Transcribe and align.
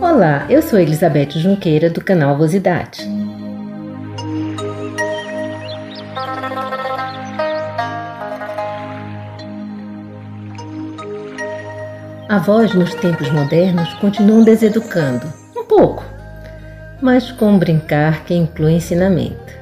Olá, 0.00 0.46
eu 0.50 0.60
sou 0.62 0.80
Elizabeth 0.80 1.38
Junqueira 1.38 1.88
do 1.88 2.02
canal 2.02 2.36
Vosidade. 2.36 3.21
Avós 12.32 12.72
nos 12.72 12.94
tempos 12.94 13.30
modernos 13.30 13.92
continuam 13.96 14.42
deseducando, 14.42 15.30
um 15.54 15.64
pouco, 15.64 16.02
mas 16.98 17.30
com 17.30 17.50
um 17.50 17.58
brincar 17.58 18.24
que 18.24 18.32
inclui 18.32 18.72
ensinamento. 18.72 19.52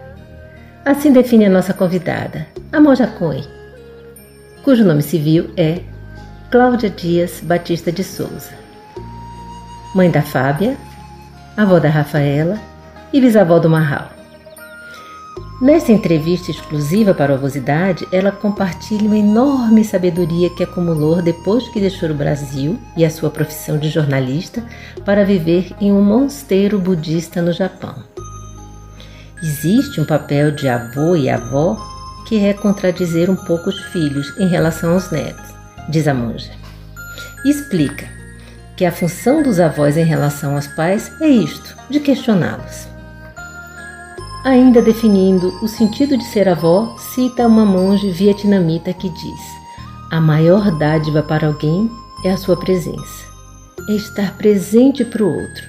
Assim 0.84 1.12
define 1.12 1.46
a 1.46 1.50
nossa 1.50 1.74
convidada, 1.74 2.46
a 2.70 2.80
Monja 2.80 3.08
Coen, 3.08 3.44
cujo 4.62 4.84
nome 4.84 5.02
civil 5.02 5.50
é 5.56 5.80
Cláudia 6.48 6.88
Dias 6.88 7.40
Batista 7.42 7.90
de 7.90 8.04
Souza. 8.04 8.52
Mãe 9.92 10.08
da 10.08 10.22
Fábia, 10.22 10.76
avó 11.56 11.80
da 11.80 11.88
Rafaela 11.88 12.56
e 13.12 13.20
bisavó 13.20 13.58
do 13.58 13.68
Marral. 13.68 14.19
Nessa 15.60 15.92
entrevista 15.92 16.50
exclusiva 16.50 17.12
para 17.12 17.34
a 17.34 17.36
Ovosidade, 17.36 18.08
ela 18.10 18.32
compartilha 18.32 19.06
uma 19.06 19.18
enorme 19.18 19.84
sabedoria 19.84 20.48
que 20.48 20.62
acumulou 20.62 21.20
depois 21.20 21.68
que 21.68 21.78
deixou 21.78 22.08
o 22.08 22.14
Brasil 22.14 22.78
e 22.96 23.04
a 23.04 23.10
sua 23.10 23.28
profissão 23.28 23.76
de 23.76 23.90
jornalista 23.90 24.64
para 25.04 25.22
viver 25.22 25.70
em 25.78 25.92
um 25.92 26.00
mosteiro 26.00 26.78
budista 26.78 27.42
no 27.42 27.52
Japão. 27.52 27.94
Existe 29.42 30.00
um 30.00 30.06
papel 30.06 30.50
de 30.50 30.66
avô 30.66 31.14
e 31.14 31.28
avó 31.28 31.76
que 32.26 32.38
é 32.42 32.54
contradizer 32.54 33.28
um 33.28 33.36
pouco 33.36 33.68
os 33.68 33.78
filhos 33.86 34.34
em 34.38 34.48
relação 34.48 34.94
aos 34.94 35.10
netos, 35.10 35.50
diz 35.90 36.08
a 36.08 36.14
monja. 36.14 36.52
Explica 37.44 38.08
que 38.78 38.86
a 38.86 38.92
função 38.92 39.42
dos 39.42 39.60
avós 39.60 39.98
em 39.98 40.04
relação 40.04 40.54
aos 40.54 40.68
pais 40.68 41.12
é 41.20 41.28
isto, 41.28 41.76
de 41.90 42.00
questioná-los. 42.00 42.89
Ainda 44.42 44.80
definindo 44.80 45.48
o 45.62 45.68
sentido 45.68 46.16
de 46.16 46.24
ser 46.24 46.48
avó, 46.48 46.96
cita 46.98 47.46
uma 47.46 47.66
monge 47.66 48.10
vietnamita 48.10 48.90
que 48.94 49.10
diz: 49.10 49.40
A 50.10 50.18
maior 50.18 50.70
dádiva 50.78 51.22
para 51.22 51.46
alguém 51.46 51.90
é 52.24 52.30
a 52.30 52.38
sua 52.38 52.56
presença, 52.56 53.26
é 53.86 53.92
estar 53.92 54.38
presente 54.38 55.04
para 55.04 55.22
o 55.22 55.28
outro. 55.28 55.68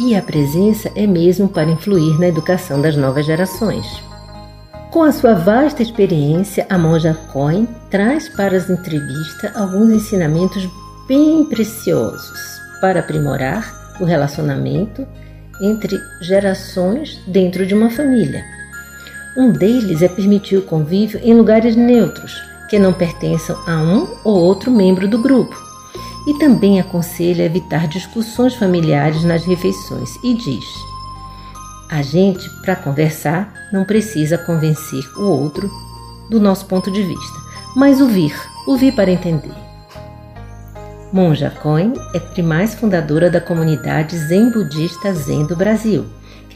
E 0.00 0.14
a 0.14 0.22
presença 0.22 0.90
é 0.94 1.06
mesmo 1.06 1.48
para 1.48 1.70
influir 1.70 2.18
na 2.18 2.28
educação 2.28 2.80
das 2.80 2.96
novas 2.96 3.26
gerações. 3.26 3.86
Com 4.90 5.02
a 5.02 5.12
sua 5.12 5.34
vasta 5.34 5.82
experiência, 5.82 6.66
a 6.70 6.78
monja 6.78 7.12
Cohen 7.30 7.68
traz 7.90 8.26
para 8.26 8.56
as 8.56 8.70
entrevistas 8.70 9.54
alguns 9.54 9.90
ensinamentos 9.90 10.66
bem 11.06 11.44
preciosos 11.44 12.40
para 12.80 13.00
aprimorar 13.00 13.96
o 14.00 14.04
relacionamento 14.04 15.06
entre 15.60 16.00
gerações 16.20 17.20
dentro 17.26 17.66
de 17.66 17.74
uma 17.74 17.90
família. 17.90 18.44
Um 19.36 19.52
deles 19.52 20.02
é 20.02 20.08
permitir 20.08 20.56
o 20.56 20.62
convívio 20.62 21.20
em 21.22 21.34
lugares 21.34 21.76
neutros, 21.76 22.34
que 22.68 22.78
não 22.78 22.92
pertençam 22.92 23.56
a 23.66 23.76
um 23.76 24.08
ou 24.24 24.34
outro 24.34 24.70
membro 24.70 25.06
do 25.06 25.18
grupo. 25.18 25.54
E 26.26 26.38
também 26.38 26.80
aconselha 26.80 27.44
evitar 27.44 27.86
discussões 27.86 28.54
familiares 28.54 29.22
nas 29.22 29.44
refeições 29.44 30.10
e 30.24 30.34
diz: 30.34 30.64
a 31.88 32.02
gente, 32.02 32.50
para 32.62 32.74
conversar, 32.74 33.68
não 33.72 33.84
precisa 33.84 34.36
convencer 34.36 35.08
o 35.16 35.22
outro 35.22 35.70
do 36.28 36.40
nosso 36.40 36.66
ponto 36.66 36.90
de 36.90 37.02
vista, 37.02 37.40
mas 37.76 38.00
ouvir, 38.00 38.34
ouvir 38.66 38.92
para 38.92 39.12
entender. 39.12 39.65
Monja 41.12 41.50
Coen 41.62 41.92
é 42.12 42.18
primaz 42.18 42.74
fundadora 42.74 43.30
da 43.30 43.40
comunidade 43.40 44.18
Zen 44.18 44.50
Budista 44.50 45.14
Zen 45.14 45.46
do 45.46 45.54
Brasil, 45.54 46.04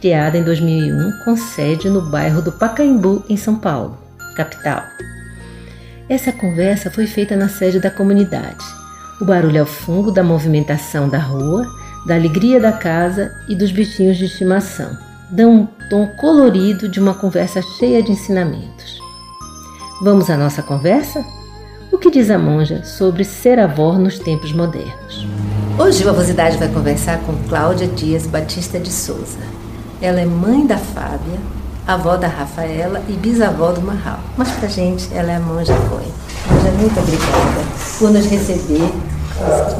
criada 0.00 0.36
em 0.36 0.42
2001 0.42 1.24
com 1.24 1.36
sede 1.36 1.88
no 1.88 2.10
bairro 2.10 2.42
do 2.42 2.50
Pacaembu, 2.50 3.24
em 3.28 3.36
São 3.36 3.56
Paulo, 3.56 3.96
capital. 4.34 4.82
Essa 6.08 6.32
conversa 6.32 6.90
foi 6.90 7.06
feita 7.06 7.36
na 7.36 7.48
sede 7.48 7.78
da 7.78 7.90
comunidade. 7.90 8.64
O 9.20 9.24
barulho 9.24 9.58
é 9.58 9.62
o 9.62 9.66
fungo 9.66 10.10
da 10.10 10.24
movimentação 10.24 11.08
da 11.08 11.18
rua, 11.18 11.64
da 12.04 12.16
alegria 12.16 12.58
da 12.58 12.72
casa 12.72 13.30
e 13.48 13.54
dos 13.54 13.70
bichinhos 13.70 14.18
de 14.18 14.24
estimação. 14.24 14.98
Dão 15.30 15.52
um 15.52 15.66
tom 15.88 16.08
colorido 16.16 16.88
de 16.88 16.98
uma 16.98 17.14
conversa 17.14 17.62
cheia 17.78 18.02
de 18.02 18.10
ensinamentos. 18.10 18.98
Vamos 20.02 20.28
à 20.28 20.36
nossa 20.36 20.60
conversa? 20.60 21.24
O 22.00 22.02
que 22.02 22.10
diz 22.10 22.30
a 22.30 22.38
monja 22.38 22.82
sobre 22.82 23.24
ser 23.24 23.58
avó 23.58 23.92
nos 23.92 24.18
tempos 24.18 24.54
modernos? 24.54 25.28
Hoje 25.78 26.02
a 26.08 26.10
Avosidade 26.10 26.56
vai 26.56 26.68
conversar 26.68 27.18
com 27.18 27.36
Cláudia 27.46 27.86
Dias 27.88 28.26
Batista 28.26 28.80
de 28.80 28.90
Souza. 28.90 29.36
Ela 30.00 30.22
é 30.22 30.24
mãe 30.24 30.66
da 30.66 30.78
Fábia, 30.78 31.38
avó 31.86 32.16
da 32.16 32.26
Rafaela 32.26 33.02
e 33.06 33.12
bisavó 33.12 33.72
do 33.72 33.82
Marral. 33.82 34.18
Mas 34.34 34.48
pra 34.52 34.66
gente, 34.66 35.10
ela 35.12 35.30
é 35.30 35.36
a 35.36 35.40
monja 35.40 35.74
Coen. 35.90 36.10
Monja, 36.50 36.70
muito 36.78 36.98
obrigada 36.98 37.66
por 37.98 38.10
nos 38.10 38.24
receber 38.24 38.90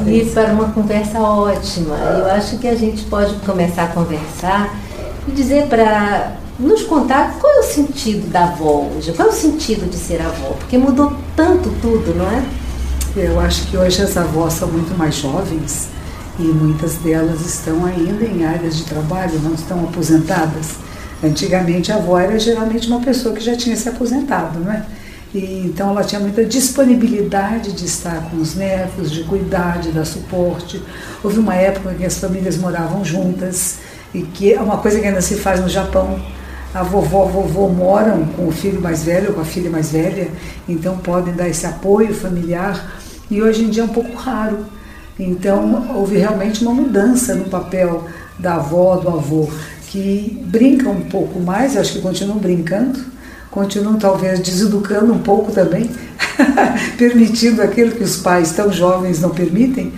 e 0.05 0.23
para 0.31 0.53
uma 0.53 0.71
conversa 0.73 1.19
ótima. 1.19 1.95
Eu 1.95 2.31
acho 2.33 2.59
que 2.59 2.67
a 2.67 2.75
gente 2.75 3.01
pode 3.05 3.33
começar 3.37 3.85
a 3.85 3.87
conversar 3.87 4.75
e 5.27 5.31
dizer 5.31 5.67
para 5.67 6.35
nos 6.59 6.83
contar 6.83 7.37
qual 7.39 7.57
é 7.57 7.59
o 7.59 7.63
sentido 7.63 8.29
da 8.29 8.43
avó 8.43 8.87
hoje, 8.95 9.13
qual 9.13 9.29
é 9.29 9.31
o 9.31 9.35
sentido 9.35 9.89
de 9.89 9.97
ser 9.97 10.21
avó, 10.21 10.55
porque 10.59 10.77
mudou 10.77 11.15
tanto 11.35 11.69
tudo, 11.81 12.15
não 12.15 12.29
é? 12.29 12.43
Eu 13.15 13.39
acho 13.39 13.67
que 13.67 13.75
hoje 13.75 14.01
as 14.01 14.15
avós 14.15 14.53
são 14.53 14.67
muito 14.69 14.97
mais 14.97 15.15
jovens 15.15 15.89
e 16.39 16.43
muitas 16.43 16.95
delas 16.95 17.41
estão 17.41 17.85
ainda 17.85 18.23
em 18.23 18.45
áreas 18.45 18.77
de 18.77 18.83
trabalho, 18.83 19.39
não 19.39 19.53
estão 19.53 19.83
aposentadas. 19.83 20.75
Antigamente 21.23 21.91
a 21.91 21.95
avó 21.95 22.17
era 22.17 22.39
geralmente 22.39 22.87
uma 22.87 23.01
pessoa 23.01 23.35
que 23.35 23.41
já 23.41 23.55
tinha 23.55 23.75
se 23.75 23.89
aposentado, 23.89 24.59
não 24.59 24.71
é? 24.71 24.85
E, 25.33 25.65
então 25.65 25.89
ela 25.89 26.03
tinha 26.03 26.19
muita 26.19 26.43
disponibilidade 26.45 27.73
de 27.73 27.85
estar 27.85 28.29
com 28.29 28.37
os 28.37 28.55
netos, 28.55 29.11
de 29.11 29.23
cuidar, 29.23 29.79
de 29.79 29.91
dar 29.91 30.05
suporte. 30.05 30.81
Houve 31.23 31.39
uma 31.39 31.55
época 31.55 31.93
em 31.93 31.97
que 31.97 32.05
as 32.05 32.17
famílias 32.17 32.57
moravam 32.57 33.03
juntas 33.03 33.77
e 34.13 34.21
que 34.21 34.53
é 34.53 34.61
uma 34.61 34.77
coisa 34.77 34.99
que 34.99 35.07
ainda 35.07 35.21
se 35.21 35.35
faz 35.35 35.59
no 35.59 35.69
Japão 35.69 36.19
a 36.73 36.83
vovó, 36.83 37.25
vovô 37.25 37.67
moram 37.67 38.25
com 38.27 38.47
o 38.47 38.51
filho 38.51 38.81
mais 38.81 39.03
velho 39.03 39.29
ou 39.29 39.33
com 39.35 39.41
a 39.41 39.45
filha 39.45 39.69
mais 39.69 39.91
velha, 39.91 40.29
então 40.67 40.97
podem 40.97 41.33
dar 41.33 41.49
esse 41.49 41.65
apoio 41.65 42.13
familiar. 42.13 42.99
E 43.29 43.41
hoje 43.41 43.63
em 43.63 43.69
dia 43.69 43.83
é 43.83 43.85
um 43.85 43.89
pouco 43.89 44.15
raro. 44.15 44.65
Então 45.19 45.91
houve 45.95 46.17
realmente 46.17 46.63
uma 46.63 46.73
mudança 46.73 47.35
no 47.35 47.45
papel 47.45 48.07
da 48.39 48.55
avó, 48.55 48.95
do 48.95 49.09
avô, 49.09 49.49
que 49.87 50.41
brincam 50.45 50.93
um 50.93 51.01
pouco 51.01 51.39
mais, 51.39 51.75
acho 51.75 51.93
que 51.93 52.01
continuam 52.01 52.39
brincando, 52.39 52.99
continuam 53.51 53.97
talvez 53.97 54.39
deseducando 54.39 55.13
um 55.13 55.19
pouco 55.19 55.51
também, 55.51 55.91
permitindo 56.97 57.61
aquilo 57.61 57.91
que 57.91 58.03
os 58.03 58.17
pais 58.17 58.53
tão 58.53 58.71
jovens 58.71 59.19
não 59.19 59.29
permitem. 59.29 59.91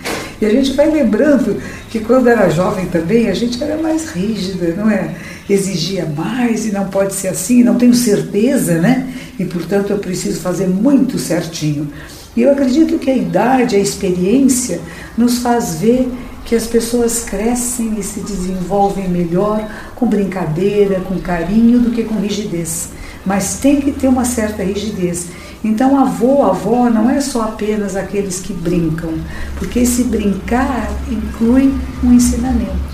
E 0.43 0.45
a 0.45 0.49
gente 0.49 0.73
vai 0.73 0.91
lembrando 0.91 1.55
que 1.89 2.01
quando 2.01 2.27
era 2.27 2.49
jovem 2.49 2.85
também 2.87 3.29
a 3.29 3.33
gente 3.33 3.63
era 3.63 3.81
mais 3.81 4.09
rígida, 4.09 4.73
não 4.75 4.91
é? 4.91 5.15
Exigia 5.49 6.05
mais 6.05 6.65
e 6.65 6.71
não 6.73 6.89
pode 6.89 7.13
ser 7.13 7.29
assim, 7.29 7.63
não 7.63 7.75
tenho 7.75 7.93
certeza, 7.93 8.77
né? 8.77 9.09
E 9.39 9.45
portanto 9.45 9.91
eu 9.91 9.99
preciso 9.99 10.41
fazer 10.41 10.67
muito 10.67 11.17
certinho. 11.17 11.87
E 12.35 12.41
eu 12.41 12.51
acredito 12.51 12.99
que 12.99 13.09
a 13.09 13.15
idade, 13.15 13.77
a 13.77 13.79
experiência, 13.79 14.81
nos 15.17 15.37
faz 15.37 15.75
ver 15.75 16.11
que 16.43 16.55
as 16.55 16.67
pessoas 16.67 17.21
crescem 17.21 17.97
e 17.97 18.03
se 18.03 18.19
desenvolvem 18.19 19.07
melhor 19.07 19.65
com 19.95 20.05
brincadeira, 20.05 20.99
com 20.99 21.19
carinho, 21.19 21.79
do 21.79 21.91
que 21.91 22.03
com 22.03 22.15
rigidez. 22.15 22.89
Mas 23.25 23.59
tem 23.59 23.79
que 23.79 23.93
ter 23.93 24.09
uma 24.09 24.25
certa 24.25 24.61
rigidez. 24.61 25.27
Então, 25.63 25.97
avô, 25.97 26.43
avó 26.43 26.89
não 26.89 27.09
é 27.09 27.21
só 27.21 27.43
apenas 27.43 27.95
aqueles 27.95 28.41
que 28.41 28.51
brincam, 28.51 29.13
porque 29.57 29.79
esse 29.79 30.03
brincar 30.03 30.89
inclui 31.09 31.73
um 32.03 32.11
ensinamento. 32.11 32.93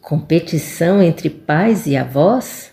Competição 0.00 1.02
entre 1.02 1.30
pais 1.30 1.86
e 1.86 1.96
avós? 1.96 2.70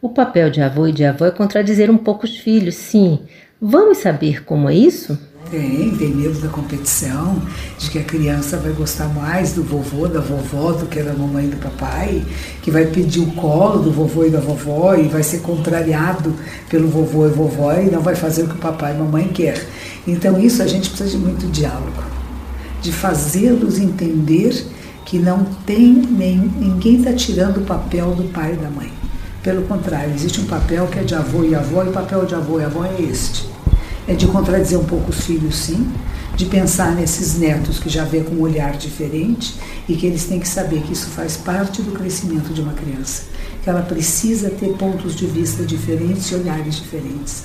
O 0.00 0.08
papel 0.08 0.48
de 0.48 0.62
avô 0.62 0.86
e 0.86 0.92
de 0.92 1.04
avó 1.04 1.26
é 1.26 1.30
contradizer 1.32 1.90
um 1.90 1.98
pouco 1.98 2.24
os 2.24 2.38
filhos, 2.38 2.76
sim. 2.76 3.20
Vamos 3.60 3.98
saber 3.98 4.44
como 4.44 4.70
é 4.70 4.74
isso? 4.74 5.18
Tem, 5.50 5.96
tem 5.96 6.10
medo 6.10 6.38
da 6.40 6.48
competição, 6.48 7.40
de 7.78 7.90
que 7.90 7.98
a 7.98 8.04
criança 8.04 8.58
vai 8.58 8.70
gostar 8.72 9.08
mais 9.08 9.54
do 9.54 9.62
vovô, 9.62 10.06
da 10.06 10.20
vovó, 10.20 10.72
do 10.72 10.84
que 10.84 11.02
da 11.02 11.14
mamãe 11.14 11.46
e 11.46 11.48
do 11.48 11.56
papai, 11.56 12.22
que 12.60 12.70
vai 12.70 12.84
pedir 12.84 13.20
o 13.20 13.30
colo 13.32 13.78
do 13.78 13.90
vovô 13.90 14.26
e 14.26 14.30
da 14.30 14.40
vovó 14.40 14.94
e 14.94 15.08
vai 15.08 15.22
ser 15.22 15.40
contrariado 15.40 16.34
pelo 16.68 16.88
vovô 16.88 17.26
e 17.26 17.30
vovó 17.30 17.72
e 17.72 17.90
não 17.90 18.02
vai 18.02 18.14
fazer 18.14 18.42
o 18.42 18.48
que 18.48 18.56
o 18.56 18.58
papai 18.58 18.94
e 18.94 18.98
mamãe 18.98 19.28
quer. 19.28 19.66
Então 20.06 20.38
isso 20.38 20.62
a 20.62 20.66
gente 20.66 20.90
precisa 20.90 21.16
de 21.16 21.16
muito 21.16 21.46
diálogo, 21.46 22.02
de 22.82 22.92
fazê-los 22.92 23.78
entender 23.78 24.66
que 25.06 25.18
não 25.18 25.44
tem 25.64 25.94
nem 25.94 26.36
ninguém 26.36 26.98
está 26.98 27.14
tirando 27.14 27.58
o 27.58 27.64
papel 27.64 28.14
do 28.14 28.24
pai 28.24 28.52
e 28.52 28.56
da 28.56 28.68
mãe. 28.68 28.92
Pelo 29.42 29.62
contrário, 29.62 30.12
existe 30.12 30.42
um 30.42 30.46
papel 30.46 30.86
que 30.88 30.98
é 30.98 31.02
de 31.04 31.14
avô 31.14 31.42
e 31.42 31.54
avó 31.54 31.84
e 31.84 31.88
o 31.88 31.92
papel 31.92 32.26
de 32.26 32.34
avô 32.34 32.60
e 32.60 32.64
avó 32.64 32.84
é 32.84 33.00
este 33.00 33.48
é 34.08 34.14
de 34.14 34.26
contradizer 34.26 34.78
um 34.78 34.84
pouco 34.84 35.10
os 35.10 35.20
filhos, 35.20 35.54
sim, 35.54 35.86
de 36.34 36.46
pensar 36.46 36.94
nesses 36.94 37.38
netos 37.38 37.78
que 37.78 37.90
já 37.90 38.04
vê 38.04 38.20
com 38.20 38.36
um 38.36 38.40
olhar 38.40 38.74
diferente 38.76 39.54
e 39.86 39.94
que 39.94 40.06
eles 40.06 40.24
têm 40.24 40.40
que 40.40 40.48
saber 40.48 40.80
que 40.80 40.94
isso 40.94 41.08
faz 41.08 41.36
parte 41.36 41.82
do 41.82 41.92
crescimento 41.92 42.54
de 42.54 42.62
uma 42.62 42.72
criança, 42.72 43.24
que 43.62 43.68
ela 43.68 43.82
precisa 43.82 44.48
ter 44.48 44.70
pontos 44.78 45.14
de 45.14 45.26
vista 45.26 45.62
diferentes 45.62 46.30
e 46.30 46.36
olhares 46.36 46.76
diferentes. 46.76 47.42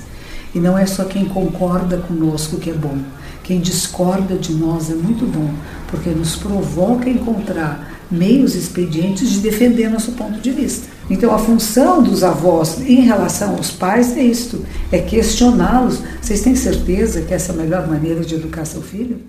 E 0.54 0.58
não 0.58 0.78
é 0.78 0.86
só 0.86 1.04
quem 1.04 1.26
concorda 1.26 1.98
conosco 1.98 2.56
que 2.56 2.70
é 2.70 2.74
bom, 2.74 2.98
quem 3.42 3.60
discorda 3.60 4.36
de 4.36 4.54
nós 4.54 4.88
é 4.88 4.94
muito 4.94 5.26
bom, 5.26 5.52
porque 5.88 6.08
nos 6.10 6.34
provoca 6.36 7.10
a 7.10 7.12
encontrar 7.12 8.00
meios 8.10 8.54
expedientes 8.54 9.30
de 9.32 9.40
defender 9.40 9.90
nosso 9.90 10.12
ponto 10.12 10.40
de 10.40 10.50
vista. 10.50 10.93
Então, 11.10 11.34
a 11.34 11.38
função 11.38 12.02
dos 12.02 12.24
avós 12.24 12.80
em 12.80 13.00
relação 13.00 13.56
aos 13.56 13.70
pais 13.70 14.16
é 14.16 14.22
isto: 14.22 14.64
é 14.90 14.98
questioná-los. 14.98 16.02
Vocês 16.20 16.40
têm 16.40 16.56
certeza 16.56 17.22
que 17.22 17.34
essa 17.34 17.52
é 17.52 17.54
a 17.54 17.58
melhor 17.58 17.86
maneira 17.86 18.20
de 18.20 18.34
educar 18.34 18.64
seu 18.64 18.80
filho? 18.80 19.20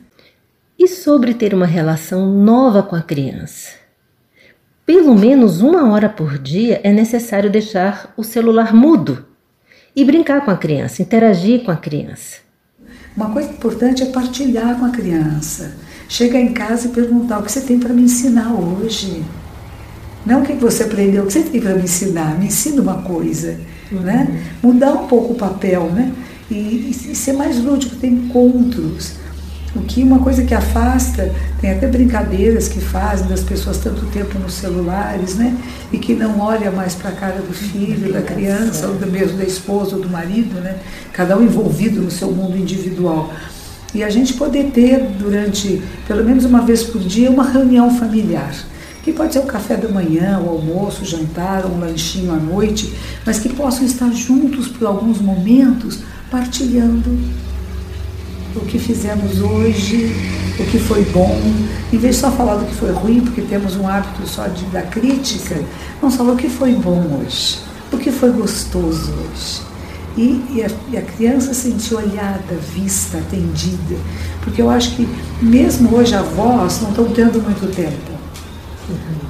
E 0.78 0.88
sobre 0.88 1.34
ter 1.34 1.54
uma 1.54 1.66
relação 1.66 2.32
nova 2.32 2.84
com 2.84 2.96
a 2.96 3.02
criança? 3.02 3.70
Pelo 4.86 5.16
menos 5.16 5.62
uma 5.62 5.92
hora 5.92 6.08
por 6.08 6.38
dia 6.38 6.80
é 6.84 6.94
necessário 6.94 7.50
deixar 7.50 8.14
o 8.16 8.24
celular 8.24 8.74
mudo 8.74 9.26
e 9.96 10.04
brincar 10.06 10.46
com 10.46 10.52
a 10.52 10.58
criança, 10.58 11.02
interagir 11.02 11.64
com 11.64 11.72
a 11.72 11.76
criança. 11.76 12.38
Uma 13.16 13.32
coisa 13.32 13.50
importante 13.50 14.04
é 14.04 14.08
partilhar 14.08 14.78
com 14.78 14.86
a 14.86 14.90
criança. 14.90 15.76
Chegar 16.08 16.40
em 16.40 16.54
casa 16.54 16.88
e 16.88 16.92
perguntar 16.92 17.40
o 17.40 17.44
que 17.44 17.52
você 17.52 17.62
tem 17.62 17.80
para 17.80 17.94
me 17.94 18.04
ensinar 18.04 18.54
hoje. 18.54 19.24
Não 20.26 20.42
o 20.42 20.46
que 20.46 20.54
você 20.54 20.84
aprendeu, 20.84 21.24
o 21.24 21.28
que 21.28 21.34
você 21.34 21.44
tem 21.44 21.62
para 21.62 21.76
me 21.76 21.84
ensinar. 21.84 22.38
Me 22.40 22.48
ensina 22.48 22.82
uma 22.82 23.02
coisa. 23.02 23.58
Uhum. 23.92 24.00
Né? 24.00 24.44
Mudar 24.64 24.94
um 24.94 25.08
pouco 25.08 25.34
o 25.34 25.36
papel, 25.36 25.92
né? 25.92 26.12
E, 26.50 26.90
e, 26.90 27.16
ser 27.16 27.34
mais 27.34 27.64
lúdico, 27.64 27.96
ter 27.96 28.08
encontros. 28.08 29.14
O 29.76 29.82
que 29.82 30.02
uma 30.02 30.20
coisa 30.20 30.44
que 30.44 30.54
afasta, 30.54 31.32
tem 31.60 31.72
até 31.72 31.86
brincadeiras 31.86 32.68
que 32.68 32.80
fazem 32.80 33.28
das 33.28 33.42
pessoas 33.42 33.78
tanto 33.78 34.06
tempo 34.08 34.40
nos 34.40 34.54
celulares, 34.54 35.36
né? 35.36 35.56
E 35.92 35.98
que 35.98 36.14
não 36.14 36.40
olha 36.40 36.72
mais 36.72 36.96
para 36.96 37.10
a 37.10 37.14
cara 37.14 37.42
do 37.42 37.54
filho, 37.54 38.12
da 38.12 38.22
criança, 38.22 38.88
ou 38.88 38.96
mesmo 39.12 39.38
da 39.38 39.44
esposa 39.44 39.98
ou 39.98 40.02
do 40.02 40.10
marido, 40.10 40.62
né? 40.62 40.78
Cada 41.12 41.38
um 41.38 41.44
envolvido 41.44 42.02
no 42.02 42.10
seu 42.10 42.32
mundo 42.32 42.58
individual. 42.58 43.34
E 43.94 44.04
a 44.04 44.10
gente 44.10 44.34
poder 44.34 44.72
ter 44.72 45.00
durante, 45.20 45.82
pelo 46.08 46.24
menos 46.24 46.46
uma 46.46 46.62
vez 46.62 46.84
por 46.84 47.02
dia, 47.02 47.30
uma 47.30 47.44
reunião 47.44 47.98
familiar 47.98 48.54
que 49.06 49.14
pode 49.14 49.34
ser 49.34 49.40
o 49.40 49.44
café 49.44 49.78
da 49.78 49.88
manhã, 49.88 50.42
o 50.44 50.50
almoço, 50.50 51.04
o 51.04 51.06
jantar, 51.06 51.64
um 51.68 51.80
lanchinho 51.80 52.34
à 52.34 52.38
noite, 52.38 52.92
mas 53.24 53.38
que 53.38 53.50
possam 53.50 53.86
estar 53.86 54.12
juntos 54.12 54.68
por 54.68 54.88
alguns 54.88 55.22
momentos, 55.22 56.00
partilhando 56.32 57.16
o 58.56 58.62
que 58.62 58.80
fizemos 58.80 59.42
hoje, 59.42 60.12
o 60.60 60.66
que 60.66 60.80
foi 60.80 61.06
bom, 61.06 61.40
em 61.94 61.98
vez 62.00 62.16
de 62.16 62.22
só 62.22 62.32
falar 62.32 62.56
do 62.56 62.66
que 62.66 62.74
foi 62.74 62.92
ruim, 62.94 63.22
porque 63.22 63.44
temos 63.44 63.76
um 63.76 63.88
hábito 63.88 64.28
só 64.28 64.48
de 64.48 64.66
dar 64.72 64.90
crítica, 64.90 65.62
vamos 66.02 66.16
falar 66.16 66.34
o 66.34 66.36
que 66.36 66.50
foi 66.50 66.74
bom 66.74 67.22
hoje, 67.22 67.60
o 67.94 68.00
que 68.00 68.12
foi 68.12 68.32
gostoso 68.32 69.14
hoje. 69.14 69.62
E, 70.18 70.44
e, 70.50 70.64
a, 70.64 70.70
e 70.92 70.98
a 70.98 71.02
criança 71.04 71.54
sentir 71.54 71.94
olhada, 71.94 72.56
vista, 72.74 73.20
atendida, 73.20 73.98
porque 74.42 74.64
eu 74.64 74.70
acho 74.72 74.96
que 74.96 75.08
mesmo 75.40 75.96
hoje 75.96 76.16
avós 76.16 76.82
não 76.82 76.90
estão 76.90 77.06
tendo 77.12 77.40
muito 77.44 77.72
tempo 77.76 78.15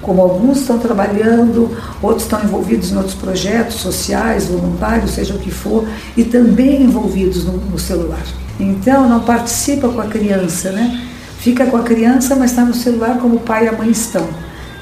como 0.01 0.21
alguns 0.21 0.59
estão 0.59 0.77
trabalhando, 0.77 1.75
outros 2.01 2.23
estão 2.23 2.43
envolvidos 2.43 2.91
em 2.91 2.97
outros 2.97 3.15
projetos 3.15 3.77
sociais, 3.77 4.45
voluntários, 4.45 5.11
seja 5.11 5.33
o 5.33 5.39
que 5.39 5.51
for, 5.51 5.87
e 6.15 6.23
também 6.23 6.83
envolvidos 6.83 7.45
no, 7.45 7.53
no 7.53 7.79
celular. 7.79 8.23
Então, 8.59 9.09
não 9.09 9.21
participa 9.21 9.89
com 9.89 9.99
a 9.99 10.05
criança, 10.05 10.71
né? 10.71 11.01
Fica 11.39 11.65
com 11.65 11.77
a 11.77 11.83
criança, 11.83 12.35
mas 12.35 12.51
está 12.51 12.63
no 12.63 12.73
celular 12.73 13.17
como 13.17 13.37
o 13.37 13.39
pai 13.39 13.65
e 13.65 13.67
a 13.67 13.71
mãe 13.71 13.89
estão. 13.89 14.27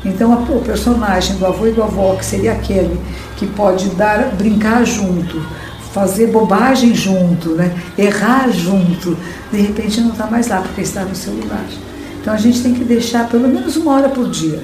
Então, 0.06 0.34
a, 0.34 0.36
o 0.36 0.62
personagem 0.62 1.38
do 1.38 1.46
avô 1.46 1.68
e 1.68 1.72
do 1.72 1.81
avó, 1.81 2.16
que 2.16 2.25
seria 2.25 2.52
aquele 2.52 3.00
que 3.38 3.48
pode 3.48 3.90
dar, 3.92 4.30
brincar 4.36 4.86
junto, 4.86 5.42
fazer 5.94 6.28
bobagem 6.28 6.94
junto, 6.94 7.52
né? 7.52 7.74
errar 7.98 8.50
junto, 8.52 9.18
de 9.52 9.62
repente 9.62 10.02
não 10.02 10.12
está 10.12 10.25
mais 10.28 10.48
lá 10.48 10.62
porque 10.62 10.81
está 10.81 11.04
no 11.04 11.16
celular. 11.16 11.66
Então 12.24 12.34
a 12.34 12.38
gente 12.38 12.62
tem 12.62 12.74
que 12.74 12.86
deixar 12.86 13.28
pelo 13.28 13.50
menos 13.50 13.75
uma 13.75 13.92
hora 13.92 14.08
por 14.08 14.30
dia. 14.30 14.64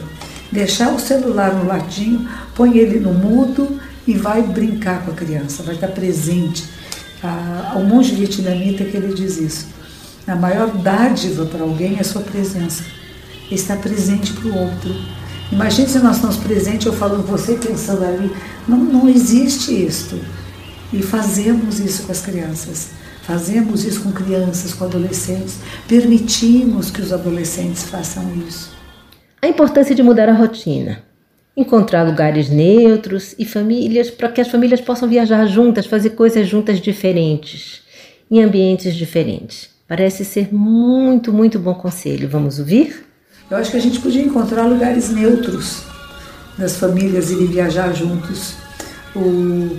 Deixar 0.50 0.94
o 0.94 1.00
celular 1.00 1.54
no 1.54 1.68
ladinho, 1.68 2.26
põe 2.56 2.78
ele 2.78 3.02
no 3.02 3.14
mudo 3.14 3.78
e 4.08 4.14
vai 4.14 4.42
brincar 4.42 5.04
com 5.04 5.12
a 5.12 5.14
criança, 5.14 5.62
vai 5.62 5.76
estar 5.76 5.90
presente. 5.90 6.64
Ah, 7.22 7.74
o 7.76 7.84
monge 7.84 8.16
vietnamita 8.16 8.86
que 8.86 8.96
ele 8.96 9.14
diz 9.14 9.38
isso. 9.38 9.68
A 10.26 10.38
maior 10.38 10.70
dádiva 10.70 11.46
para 11.48 11.64
alguém 11.64 11.98
é 11.98 12.00
a 12.00 12.04
sua 12.06 12.22
presença. 12.22 12.82
Estar 13.52 13.76
presente 13.76 14.32
para 14.32 14.48
o 14.48 14.58
outro. 14.58 14.96
Imagine 15.52 15.90
se 15.90 16.00
nós 16.00 16.16
estamos 16.16 16.38
presentes, 16.38 16.86
eu 16.86 16.94
falando 16.94 17.28
você 17.28 17.56
pensando 17.56 18.06
ali. 18.06 18.32
Não, 18.66 18.78
não 18.78 19.10
existe 19.10 19.74
isto. 19.86 20.18
E 20.94 21.04
fazemos 21.04 21.82
isso 21.82 22.04
com 22.04 22.14
as 22.14 22.22
crianças. 22.22 22.92
Fazemos 23.30 23.86
isso 23.86 24.02
com 24.02 24.12
crianças, 24.12 24.74
com 24.74 24.86
adolescentes, 24.86 25.58
permitimos 25.88 26.90
que 26.90 27.00
os 27.00 27.14
adolescentes 27.14 27.84
façam 27.84 28.24
isso. 28.48 28.72
A 29.40 29.48
importância 29.48 29.94
de 29.94 30.02
mudar 30.02 30.28
a 30.28 30.34
rotina. 30.34 31.04
Encontrar 31.56 32.02
lugares 32.02 32.50
neutros 32.50 33.36
e 33.38 33.46
famílias 33.46 34.10
para 34.10 34.30
que 34.30 34.42
as 34.42 34.48
famílias 34.48 34.82
possam 34.82 35.08
viajar 35.08 35.46
juntas, 35.46 35.86
fazer 35.86 36.10
coisas 36.12 36.48
juntas 36.48 36.82
diferentes, 36.82 37.84
em 38.32 38.42
ambientes 38.42 38.96
diferentes. 38.96 39.70
Parece 39.88 40.26
ser 40.26 40.52
muito, 40.52 41.32
muito 41.32 41.60
bom 41.60 41.76
conselho. 41.76 42.28
Vamos 42.28 42.58
ouvir? 42.58 43.06
Eu 43.48 43.58
acho 43.58 43.70
que 43.70 43.78
a 43.78 43.82
gente 43.82 44.00
podia 44.00 44.24
encontrar 44.24 44.66
lugares 44.66 45.12
neutros 45.12 45.84
das 46.58 46.78
famílias 46.78 47.30
irem 47.30 47.46
viajar 47.46 47.94
juntos. 47.94 48.56
O, 49.16 49.78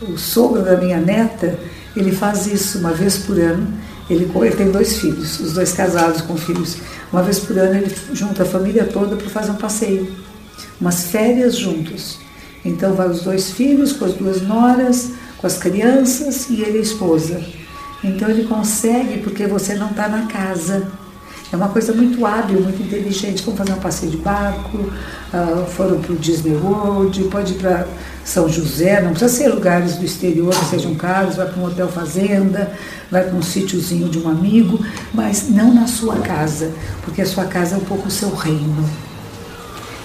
o 0.00 0.16
sogro 0.16 0.62
da 0.62 0.78
minha 0.78 0.98
neta, 0.98 1.58
ele 1.96 2.12
faz 2.12 2.46
isso 2.46 2.78
uma 2.78 2.92
vez 2.92 3.18
por 3.18 3.38
ano. 3.38 3.66
Ele, 4.08 4.30
ele 4.34 4.56
tem 4.56 4.70
dois 4.70 4.98
filhos, 4.98 5.40
os 5.40 5.54
dois 5.54 5.72
casados 5.72 6.20
com 6.20 6.36
filhos. 6.36 6.76
Uma 7.12 7.22
vez 7.22 7.38
por 7.38 7.58
ano 7.58 7.74
ele 7.74 7.94
junta 8.12 8.42
a 8.42 8.46
família 8.46 8.84
toda 8.84 9.16
para 9.16 9.28
fazer 9.28 9.50
um 9.50 9.56
passeio, 9.56 10.14
umas 10.80 11.04
férias 11.06 11.56
juntos. 11.56 12.18
Então 12.64 12.94
vai 12.94 13.08
os 13.08 13.22
dois 13.22 13.50
filhos 13.50 13.92
com 13.92 14.04
as 14.04 14.14
duas 14.14 14.42
noras, 14.42 15.10
com 15.38 15.46
as 15.46 15.56
crianças 15.58 16.48
e 16.50 16.62
ele 16.62 16.78
a 16.78 16.82
esposa. 16.82 17.40
Então 18.02 18.28
ele 18.28 18.44
consegue 18.44 19.18
porque 19.18 19.46
você 19.46 19.74
não 19.74 19.90
está 19.90 20.08
na 20.08 20.26
casa. 20.26 20.86
É 21.52 21.56
uma 21.56 21.68
coisa 21.68 21.92
muito 21.92 22.26
hábil, 22.26 22.60
muito 22.60 22.82
inteligente. 22.82 23.42
Vamos 23.44 23.58
fazer 23.58 23.72
um 23.72 23.80
passeio 23.80 24.10
de 24.10 24.16
barco, 24.16 24.78
uh, 24.78 25.66
foram 25.76 26.00
para 26.00 26.12
o 26.12 26.16
Disney 26.16 26.56
World, 26.56 27.22
pode 27.24 27.52
ir 27.52 27.56
para 27.56 27.86
São 28.24 28.48
José, 28.48 29.00
não 29.00 29.10
precisa 29.10 29.32
ser 29.32 29.48
lugares 29.48 29.94
do 29.94 30.04
exterior 30.04 30.52
sejam 30.68 30.94
caros, 30.96 31.36
vai 31.36 31.46
para 31.46 31.62
um 31.62 31.66
hotel 31.66 31.88
fazenda, 31.88 32.72
vai 33.10 33.22
para 33.22 33.34
um 33.34 33.42
sítiozinho 33.42 34.08
de 34.08 34.18
um 34.18 34.28
amigo, 34.28 34.84
mas 35.14 35.48
não 35.48 35.72
na 35.72 35.86
sua 35.86 36.16
casa, 36.16 36.72
porque 37.04 37.22
a 37.22 37.26
sua 37.26 37.44
casa 37.44 37.76
é 37.76 37.78
um 37.78 37.84
pouco 37.84 38.08
o 38.08 38.10
seu 38.10 38.34
reino. 38.34 38.84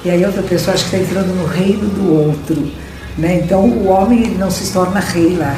E 0.06 0.12
aí 0.12 0.24
outra 0.24 0.44
pessoa 0.44 0.76
acha 0.76 0.88
que 0.88 0.96
está 0.96 1.10
entrando 1.10 1.36
no 1.36 1.46
reino 1.46 1.88
do 1.90 2.14
outro. 2.14 2.72
Né? 3.18 3.42
Então 3.44 3.66
o 3.66 3.88
homem 3.88 4.24
ele 4.24 4.38
não 4.38 4.52
se 4.52 4.72
torna 4.72 5.00
rei 5.00 5.36
lá, 5.36 5.56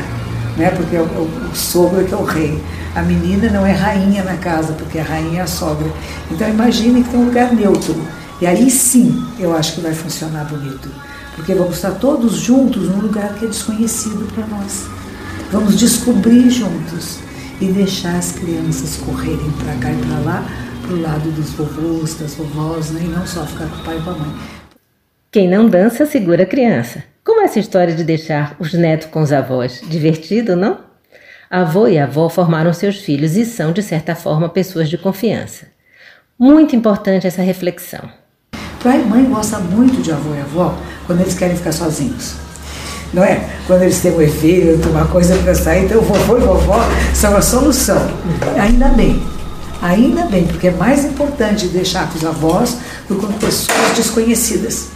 né? 0.58 0.70
porque 0.72 0.96
o, 0.96 1.04
o, 1.04 1.50
o 1.52 1.56
sogro 1.56 2.02
é 2.02 2.04
que 2.06 2.14
é 2.14 2.18
o 2.18 2.24
rei. 2.24 2.58
A 2.96 3.02
menina 3.02 3.50
não 3.50 3.66
é 3.66 3.72
rainha 3.72 4.24
na 4.24 4.38
casa, 4.38 4.74
porque 4.74 5.00
a 5.00 5.04
rainha 5.04 5.40
é 5.40 5.44
a 5.44 5.48
sogra. 5.48 5.92
Então 6.30 6.48
imagine 6.48 7.04
que 7.04 7.10
tem 7.10 7.20
um 7.20 7.26
lugar 7.26 7.52
neutro. 7.54 7.96
E 8.40 8.46
aí 8.46 8.70
sim 8.70 9.26
eu 9.40 9.56
acho 9.56 9.76
que 9.76 9.82
vai 9.82 9.94
funcionar 9.94 10.46
bonito. 10.46 10.90
Porque 11.36 11.56
vamos 11.56 11.76
estar 11.76 11.92
todos 11.92 12.36
juntos 12.36 12.90
num 12.90 13.02
lugar 13.02 13.34
que 13.34 13.46
é 13.46 13.48
desconhecido 13.48 14.32
para 14.34 14.46
nós. 14.46 14.86
Vamos 15.52 15.78
descobrir 15.78 16.50
juntos 16.50 17.20
e 17.60 17.66
deixar 17.66 18.16
as 18.16 18.32
crianças 18.34 18.98
correrem 18.98 19.52
para 19.64 19.74
cá 19.76 19.92
e 19.92 19.98
para 20.06 20.20
lá, 20.20 20.46
para 20.82 20.94
o 20.94 21.02
lado 21.02 21.32
dos 21.32 21.50
vovôs, 21.52 22.16
das 22.16 22.36
vovós, 22.36 22.92
né? 22.92 23.02
e 23.04 23.08
não 23.08 23.26
só 23.26 23.46
ficar 23.46 23.68
com 23.68 23.82
o 23.82 23.84
pai 23.84 23.98
e 23.98 24.02
com 24.02 24.10
a 24.12 24.18
mãe. 24.18 24.36
Quem 25.32 25.50
não 25.50 25.68
dança, 25.68 26.06
segura 26.06 26.44
a 26.44 26.46
criança. 26.46 27.04
Como 27.24 27.42
essa 27.42 27.60
história 27.60 27.96
de 27.96 28.04
deixar 28.04 28.56
os 28.60 28.74
netos 28.74 29.08
com 29.08 29.22
os 29.22 29.32
avós? 29.32 29.82
Divertido, 29.88 30.56
não? 30.56 30.93
Avô 31.54 31.88
e 31.88 32.00
avó 32.00 32.30
formaram 32.30 32.74
seus 32.74 32.98
filhos 32.98 33.38
e 33.38 33.46
são, 33.46 33.72
de 33.72 33.84
certa 33.84 34.16
forma, 34.16 34.50
pessoas 34.50 34.90
de 34.90 34.98
confiança. 34.98 35.68
Muito 36.38 36.76
importante 36.76 37.28
essa 37.28 37.44
reflexão. 37.44 38.10
Pai 38.84 39.00
e 39.00 39.06
mãe 39.06 39.24
gostam 39.26 39.62
muito 39.62 40.02
de 40.02 40.12
avô 40.12 40.34
e 40.34 40.42
avó 40.42 40.76
quando 41.06 41.22
eles 41.22 41.36
querem 41.36 41.56
ficar 41.56 41.72
sozinhos. 41.72 42.34
Não 43.14 43.24
é? 43.24 43.48
Quando 43.68 43.84
eles 43.84 44.02
têm 44.02 44.14
um 44.14 44.22
evento, 44.22 44.90
uma 44.90 45.06
coisa 45.06 45.38
para 45.38 45.54
sair, 45.54 45.86
então 45.86 46.02
vovô 46.02 46.38
e 46.38 46.40
vovó 46.40 46.80
são 47.14 47.38
a 47.38 47.42
solução. 47.42 48.02
Ainda 48.60 48.88
bem. 48.88 49.22
Ainda 49.80 50.26
bem, 50.26 50.48
porque 50.48 50.70
é 50.70 50.72
mais 50.72 51.06
importante 51.06 51.68
deixar 51.68 52.10
com 52.10 52.18
os 52.18 52.26
avós 52.26 52.78
do 53.08 53.16
que 53.16 53.28
com 53.28 53.34
pessoas 53.34 53.92
desconhecidas, 53.96 54.88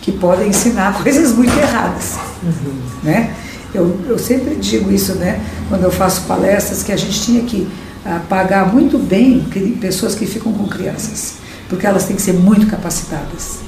que 0.00 0.12
podem 0.12 0.50
ensinar 0.50 0.94
coisas 1.02 1.32
muito 1.32 1.58
erradas. 1.58 2.14
Uhum. 2.44 2.80
Né? 3.02 3.34
Eu, 3.74 3.98
eu 4.08 4.18
sempre 4.18 4.56
digo 4.56 4.90
isso, 4.90 5.14
né? 5.14 5.44
Quando 5.68 5.84
eu 5.84 5.90
faço 5.90 6.22
palestras, 6.22 6.82
que 6.82 6.92
a 6.92 6.96
gente 6.96 7.20
tinha 7.20 7.42
que 7.42 7.68
uh, 8.04 8.20
pagar 8.28 8.72
muito 8.72 8.98
bem 8.98 9.40
pessoas 9.80 10.14
que 10.14 10.26
ficam 10.26 10.52
com 10.52 10.66
crianças, 10.66 11.34
porque 11.68 11.86
elas 11.86 12.04
têm 12.04 12.16
que 12.16 12.22
ser 12.22 12.34
muito 12.34 12.66
capacitadas. 12.66 13.58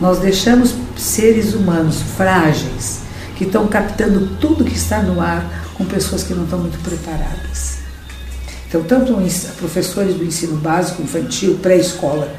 Nós 0.00 0.18
deixamos 0.18 0.74
seres 0.96 1.54
humanos 1.54 2.02
frágeis, 2.16 3.00
que 3.36 3.44
estão 3.44 3.66
captando 3.66 4.36
tudo 4.40 4.64
que 4.64 4.74
está 4.74 5.02
no 5.02 5.20
ar 5.20 5.70
com 5.74 5.84
pessoas 5.84 6.22
que 6.22 6.34
não 6.34 6.44
estão 6.44 6.58
muito 6.58 6.78
preparadas. 6.78 7.76
Então, 8.68 8.82
tanto 8.82 9.14
professores 9.58 10.14
do 10.14 10.24
ensino 10.24 10.56
básico, 10.56 11.02
infantil, 11.02 11.58
pré-escola, 11.62 12.34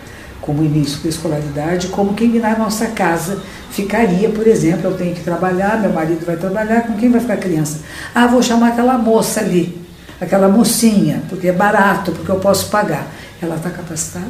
como 0.48 0.63
início 0.63 1.04
da 1.04 1.10
escolaridade, 1.10 1.89
como 1.89 2.13
quem 2.13 2.39
na 2.39 2.58
nossa 2.58 2.88
casa 2.88 3.38
ficaria, 3.70 4.30
por 4.30 4.48
exemplo, 4.48 4.89
eu 4.89 4.98
tenho 4.98 5.13
que 5.13 5.22
trabalhar, 5.22 5.77
meu 5.82 5.92
marido 5.92 6.25
vai 6.25 6.38
trabalhar, 6.38 6.88
com 6.88 6.94
quem 6.94 7.12
vai 7.12 7.20
ficar 7.20 7.34
a 7.34 7.38
criança? 7.38 7.82
Ah, 8.16 8.27
vou 8.27 8.42
chamar 8.42 8.70
aquela 8.70 8.98
moça 8.98 9.42
ali, 9.42 9.77
aquela 10.22 10.48
mocinha, 10.48 11.22
porque 11.27 11.50
é 11.50 11.51
barato, 11.51 12.13
porque 12.13 12.32
eu 12.32 12.39
posso 12.39 12.70
pagar. 12.70 13.12
Ela 13.42 13.58
está 13.58 13.70
capacitada? 13.70 14.25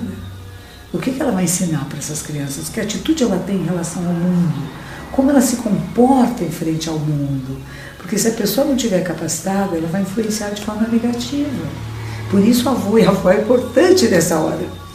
O 0.92 0.98
que, 0.98 1.16
ela 1.20 1.32
vai 1.32 1.44
ensinar 1.44 1.86
para 1.86 2.00
essas 2.00 2.24
crianças? 2.24 2.68
Que 2.68 2.82
atitude 2.82 3.22
ela 3.22 3.38
tem 3.46 3.58
em 3.58 3.66
relação 3.66 4.04
ao 4.04 4.12
mundo? 4.12 4.68
Como 5.12 5.30
ela 5.30 5.40
se 5.40 5.58
comporta 5.58 6.44
em 6.44 6.50
frente 6.50 6.90
ao 6.90 6.98
mundo? 6.98 7.62
Porque 8.00 8.18
se 8.18 8.30
a 8.30 8.32
pessoa 8.32 8.66
não 8.66 8.76
tiver 8.76 9.04
capacitada, 9.04 9.78
ela 9.78 9.88
vai 9.88 10.02
influenciar 10.02 10.50
de 10.50 10.64
forma 10.64 10.88
negativa. 10.88 11.68
Por 12.32 12.40
isso, 12.40 12.68
o 12.68 12.72
avô 12.72 12.98
e 12.98 13.06
a 13.06 13.10
avó 13.10 13.30
é 13.30 13.42
importante 13.42 14.08
nessa 14.08 14.40
hora. 14.40 14.87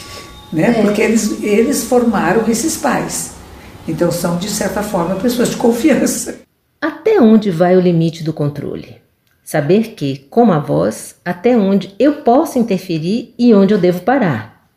Né? 0.53 0.79
É. 0.79 0.83
Porque 0.83 1.01
eles, 1.01 1.43
eles 1.43 1.85
formaram 1.85 2.49
esses 2.49 2.77
pais. 2.77 3.33
Então, 3.87 4.13
são, 4.13 4.37
de 4.37 4.49
certa 4.49 4.83
forma, 4.83 5.17
pessoas 5.17 5.51
de 5.51 5.57
confiança. 5.57 6.41
Até 6.81 7.21
onde 7.21 7.51
vai 7.51 7.77
o 7.77 7.81
limite 7.81 8.23
do 8.23 8.33
controle? 8.33 8.97
Saber 9.45 9.95
que, 9.95 10.27
como 10.31 10.53
avós, 10.53 11.17
até 11.25 11.57
onde 11.57 11.95
eu 11.99 12.23
posso 12.23 12.59
interferir 12.59 13.35
e 13.39 13.53
onde 13.53 13.75
eu 13.75 13.79
devo 13.79 14.03
parar. 14.03 14.69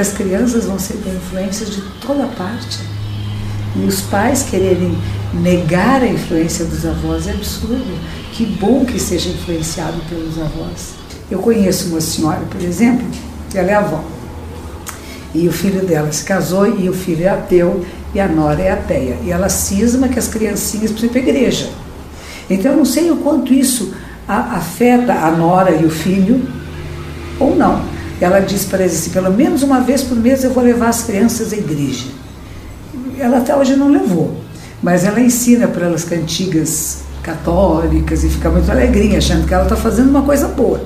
As 0.00 0.12
crianças 0.12 0.66
vão 0.66 0.78
ser 0.78 0.96
influências 0.96 1.70
de 1.70 1.82
toda 2.00 2.26
parte. 2.28 2.78
E 3.74 3.84
os 3.84 4.02
pais 4.02 4.42
quererem 4.44 4.96
negar 5.34 6.02
a 6.02 6.06
influência 6.06 6.64
dos 6.64 6.84
avós 6.86 7.26
é 7.26 7.32
absurdo. 7.32 7.98
Que 8.32 8.44
bom 8.44 8.84
que 8.84 8.98
seja 8.98 9.28
influenciado 9.28 10.00
pelos 10.08 10.38
avós. 10.38 10.94
Eu 11.30 11.40
conheço 11.40 11.88
uma 11.88 12.00
senhora, 12.00 12.44
por 12.50 12.60
exemplo, 12.60 13.06
que 13.50 13.58
ela 13.58 13.70
é 13.70 13.74
avó. 13.74 14.04
E 15.36 15.46
o 15.46 15.52
filho 15.52 15.84
dela 15.84 16.10
se 16.10 16.24
casou 16.24 16.66
e 16.66 16.88
o 16.88 16.94
filho 16.94 17.24
é 17.24 17.28
ateu 17.28 17.84
e 18.14 18.20
a 18.20 18.26
nora 18.26 18.62
é 18.62 18.70
ateia. 18.70 19.18
E 19.22 19.30
ela 19.30 19.50
cisma 19.50 20.08
que 20.08 20.18
as 20.18 20.28
criancinhas 20.28 20.90
precisam 20.90 21.10
ir 21.10 21.10
para 21.10 21.20
a 21.20 21.34
igreja. 21.34 21.68
Então 22.48 22.72
eu 22.72 22.78
não 22.78 22.84
sei 22.86 23.10
o 23.10 23.18
quanto 23.18 23.52
isso 23.52 23.92
afeta 24.26 25.12
a 25.12 25.30
nora 25.30 25.72
e 25.72 25.84
o 25.84 25.90
filho 25.90 26.42
ou 27.38 27.54
não. 27.54 27.84
Ela 28.18 28.40
diz 28.40 28.64
para 28.64 28.80
eles 28.80 28.94
assim, 28.94 29.10
pelo 29.10 29.30
menos 29.30 29.62
uma 29.62 29.80
vez 29.80 30.02
por 30.02 30.16
mês 30.16 30.42
eu 30.42 30.50
vou 30.50 30.64
levar 30.64 30.88
as 30.88 31.02
crianças 31.02 31.52
à 31.52 31.56
igreja. 31.56 32.06
Ela 33.18 33.38
até 33.38 33.54
hoje 33.54 33.76
não 33.76 33.88
levou, 33.90 34.34
mas 34.82 35.04
ela 35.04 35.20
ensina 35.20 35.68
para 35.68 35.86
elas 35.86 36.04
cantigas 36.04 37.00
católicas 37.22 38.24
e 38.24 38.28
fica 38.30 38.48
muito 38.48 38.70
alegrinha, 38.70 39.18
achando 39.18 39.46
que 39.46 39.52
ela 39.52 39.64
está 39.64 39.76
fazendo 39.76 40.08
uma 40.08 40.22
coisa 40.22 40.48
boa. 40.48 40.80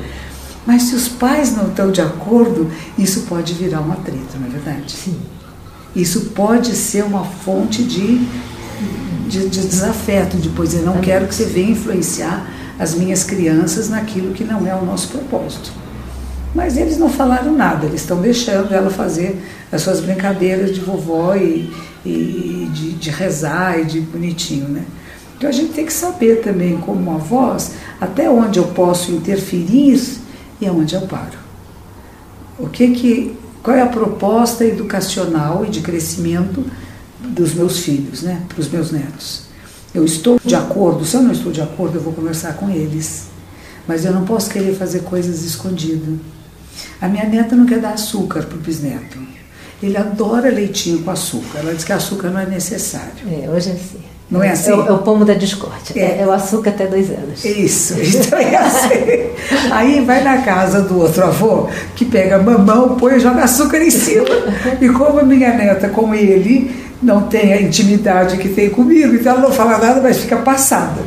Mas 0.66 0.82
se 0.84 0.94
os 0.94 1.08
pais 1.08 1.56
não 1.56 1.68
estão 1.68 1.90
de 1.90 2.00
acordo, 2.00 2.70
isso 2.98 3.22
pode 3.22 3.54
virar 3.54 3.80
um 3.80 3.92
atrito, 3.92 4.38
não 4.38 4.46
é 4.46 4.50
verdade? 4.50 4.92
Sim. 4.92 5.18
Isso 5.94 6.26
pode 6.34 6.74
ser 6.76 7.02
uma 7.04 7.24
fonte 7.24 7.82
de, 7.82 8.18
de, 9.28 9.48
de 9.48 9.66
desafeto, 9.66 10.36
de 10.36 10.48
depois 10.48 10.74
eu 10.74 10.82
não 10.82 11.00
quero 11.00 11.26
que 11.26 11.34
você 11.34 11.44
venha 11.44 11.70
influenciar 11.70 12.46
as 12.78 12.94
minhas 12.94 13.24
crianças 13.24 13.88
naquilo 13.88 14.32
que 14.32 14.44
não 14.44 14.66
é 14.66 14.74
o 14.74 14.84
nosso 14.84 15.08
propósito. 15.08 15.72
Mas 16.54 16.76
eles 16.76 16.96
não 16.96 17.08
falaram 17.08 17.52
nada, 17.52 17.86
eles 17.86 18.00
estão 18.00 18.20
deixando 18.20 18.72
ela 18.72 18.90
fazer 18.90 19.40
as 19.70 19.82
suas 19.82 20.00
brincadeiras 20.00 20.74
de 20.74 20.80
vovó 20.80 21.34
e, 21.34 21.72
e 22.04 22.68
de, 22.72 22.92
de, 22.92 23.10
rezar 23.10 23.78
e 23.78 23.84
de 23.84 24.00
bonitinho, 24.00 24.68
né? 24.68 24.84
Então 25.36 25.48
a 25.48 25.52
gente 25.52 25.72
tem 25.72 25.86
que 25.86 25.92
saber 25.92 26.42
também, 26.42 26.76
como 26.78 27.14
avós, 27.14 27.72
até 28.00 28.28
onde 28.28 28.58
eu 28.58 28.66
posso 28.68 29.12
interferir 29.12 30.19
e 30.60 30.66
aonde 30.66 30.94
eu 30.94 31.02
paro. 31.02 31.38
O 32.58 32.68
que 32.68 32.90
que, 32.90 33.36
qual 33.62 33.76
é 33.76 33.82
a 33.82 33.86
proposta 33.86 34.64
educacional 34.64 35.64
e 35.64 35.70
de 35.70 35.80
crescimento 35.80 36.64
dos 37.20 37.54
meus 37.54 37.80
filhos, 37.80 38.22
né, 38.22 38.42
para 38.48 38.60
os 38.60 38.68
meus 38.68 38.90
netos? 38.90 39.42
Eu 39.94 40.04
estou 40.04 40.38
de 40.44 40.54
acordo, 40.54 41.04
se 41.04 41.16
eu 41.16 41.22
não 41.22 41.32
estou 41.32 41.50
de 41.50 41.60
acordo, 41.60 41.96
eu 41.96 42.02
vou 42.02 42.12
conversar 42.12 42.54
com 42.54 42.70
eles. 42.70 43.28
Mas 43.88 44.04
eu 44.04 44.12
não 44.12 44.24
posso 44.24 44.50
querer 44.50 44.74
fazer 44.76 45.00
coisas 45.00 45.42
escondidas. 45.42 46.18
A 47.00 47.08
minha 47.08 47.24
neta 47.24 47.56
não 47.56 47.66
quer 47.66 47.80
dar 47.80 47.94
açúcar 47.94 48.44
para 48.44 48.56
o 48.56 48.60
bisneto. 48.60 49.18
Ele 49.82 49.96
adora 49.96 50.50
leitinho 50.50 51.02
com 51.02 51.10
açúcar. 51.10 51.58
Ela 51.58 51.74
diz 51.74 51.84
que 51.84 51.92
açúcar 51.92 52.30
não 52.30 52.38
é 52.38 52.46
necessário. 52.46 53.26
É, 53.26 53.50
hoje 53.50 53.70
é 53.70 53.72
assim. 53.72 54.09
Não 54.30 54.42
é 54.42 54.50
assim? 54.50 54.70
É 54.70 54.74
o, 54.74 54.86
é 54.86 54.92
o 54.92 54.98
pomo 54.98 55.24
da 55.24 55.34
discórdia. 55.34 55.92
É. 55.96 56.20
é. 56.20 56.26
o 56.26 56.30
açúcar 56.30 56.70
até 56.70 56.86
dois 56.86 57.10
anos. 57.10 57.44
Isso, 57.44 57.94
então 58.00 58.38
é 58.38 58.56
assim. 58.56 59.30
Aí 59.72 60.04
vai 60.04 60.22
na 60.22 60.38
casa 60.38 60.82
do 60.82 61.00
outro 61.00 61.24
avô, 61.24 61.68
que 61.96 62.04
pega 62.04 62.38
mamão, 62.38 62.96
põe 62.96 63.16
e 63.16 63.20
joga 63.20 63.42
açúcar 63.42 63.82
em 63.82 63.90
cima. 63.90 64.26
E 64.80 64.88
como 64.88 65.18
a 65.18 65.24
minha 65.24 65.52
neta, 65.52 65.88
como 65.88 66.14
ele, 66.14 66.70
não 67.02 67.22
tem 67.22 67.52
a 67.52 67.60
intimidade 67.60 68.36
que 68.36 68.48
tem 68.48 68.70
comigo, 68.70 69.14
então 69.14 69.32
ela 69.32 69.42
não 69.42 69.50
fala 69.50 69.78
nada, 69.78 70.00
mas 70.00 70.18
fica 70.18 70.36
passada. 70.36 71.00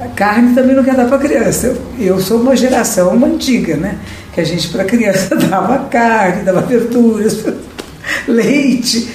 A 0.00 0.06
carne 0.08 0.54
também 0.54 0.76
não 0.76 0.84
quer 0.84 0.94
dar 0.94 1.06
para 1.06 1.18
criança. 1.18 1.66
Eu, 1.66 1.76
eu 1.98 2.20
sou 2.20 2.40
uma 2.40 2.54
geração 2.54 3.14
uma 3.14 3.26
antiga, 3.26 3.76
né? 3.76 3.96
Que 4.32 4.40
a 4.40 4.44
gente 4.44 4.68
para 4.68 4.84
criança 4.84 5.34
dava 5.48 5.86
carne, 5.88 6.42
dava 6.42 6.60
verduras, 6.60 7.44
leite. 8.28 9.08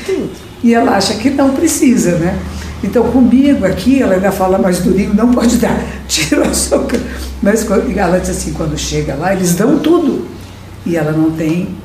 E 0.62 0.74
ela 0.74 0.98
acha 0.98 1.13
que 1.13 1.29
não 1.29 1.51
precisa, 1.51 2.17
né? 2.17 2.38
Então, 2.83 3.12
comigo 3.12 3.65
aqui, 3.65 4.01
ela 4.01 4.15
ainda 4.15 4.31
fala 4.31 4.57
mais 4.57 4.79
durinho, 4.79 5.13
não 5.13 5.31
pode 5.31 5.57
dar, 5.57 5.77
tira 6.07 6.41
o 6.41 6.50
açúcar. 6.50 7.00
Mas 7.41 7.65
ela 7.95 8.19
diz 8.19 8.29
assim: 8.29 8.53
quando 8.53 8.77
chega 8.77 9.15
lá, 9.15 9.33
eles 9.33 9.55
dão 9.55 9.79
tudo. 9.79 10.27
E 10.86 10.95
ela 10.95 11.12
não 11.12 11.31
tem 11.31 11.75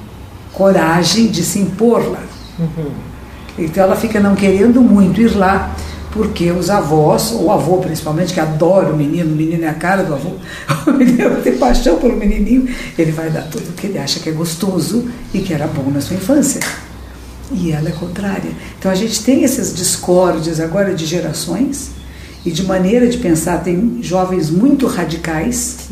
coragem 0.53 1.27
de 1.29 1.43
se 1.43 1.59
impor 1.59 2.01
lá. 2.11 2.23
Uhum. 2.59 2.91
Então, 3.59 3.85
ela 3.85 3.97
fica 3.97 4.21
não 4.21 4.35
querendo 4.35 4.81
muito 4.81 5.21
ir 5.21 5.37
lá, 5.37 5.75
porque 6.13 6.51
os 6.53 6.71
avós, 6.71 7.33
ou 7.33 7.47
o 7.47 7.53
avô 7.53 7.79
principalmente, 7.79 8.33
que 8.33 8.39
adora 8.39 8.93
o 8.93 8.97
menino, 8.97 9.33
o 9.33 9.37
menino 9.37 9.65
é 9.65 9.69
a 9.69 9.75
cara 9.75 10.05
do 10.05 10.15
avô, 10.15 10.31
o 10.87 10.93
menino 10.93 11.37
tem 11.43 11.57
paixão 11.59 11.97
pelo 11.99 12.17
menininho, 12.17 12.69
ele 12.97 13.11
vai 13.11 13.31
dar 13.31 13.43
tudo 13.43 13.69
o 13.71 13.73
que 13.73 13.89
ele 13.89 13.99
acha 13.99 14.21
que 14.21 14.29
é 14.29 14.33
gostoso 14.33 15.09
e 15.33 15.41
que 15.41 15.53
era 15.53 15.67
bom 15.67 15.91
na 15.91 16.01
sua 16.01 16.17
infância 16.17 16.61
e 17.53 17.73
ela 17.73 17.89
é 17.89 17.93
contrária. 17.93 18.51
Então 18.79 18.91
a 18.91 18.95
gente 18.95 19.23
tem 19.23 19.45
essas 19.45 19.75
discórdias 19.75 20.61
agora 20.61 20.95
de 20.95 21.05
gerações 21.07 21.91
e 22.45 22.51
de 22.51 22.63
maneira 22.65 23.07
de 23.07 23.19
pensar. 23.19 23.59
Tem 23.63 23.99
jovens 24.03 24.51
muito 24.51 24.87
radicais 24.87 25.89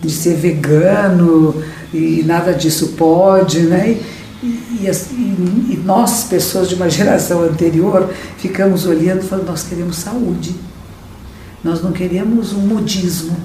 de 0.00 0.10
ser 0.10 0.34
vegano 0.34 1.62
e 1.92 2.22
nada 2.24 2.52
disso 2.52 2.88
pode, 2.88 3.60
né? 3.60 3.98
E, 4.42 4.46
e, 4.46 4.86
e, 4.86 5.82
nós, 5.84 6.24
pessoas 6.24 6.68
de 6.68 6.74
uma 6.74 6.90
geração 6.90 7.42
anterior, 7.42 8.12
ficamos 8.38 8.86
olhando 8.86 9.22
falando: 9.22 9.46
nós 9.46 9.62
queremos 9.62 9.96
saúde, 9.96 10.54
nós 11.62 11.82
não 11.82 11.92
queremos 11.92 12.52
um 12.52 12.60
modismo 12.60 13.36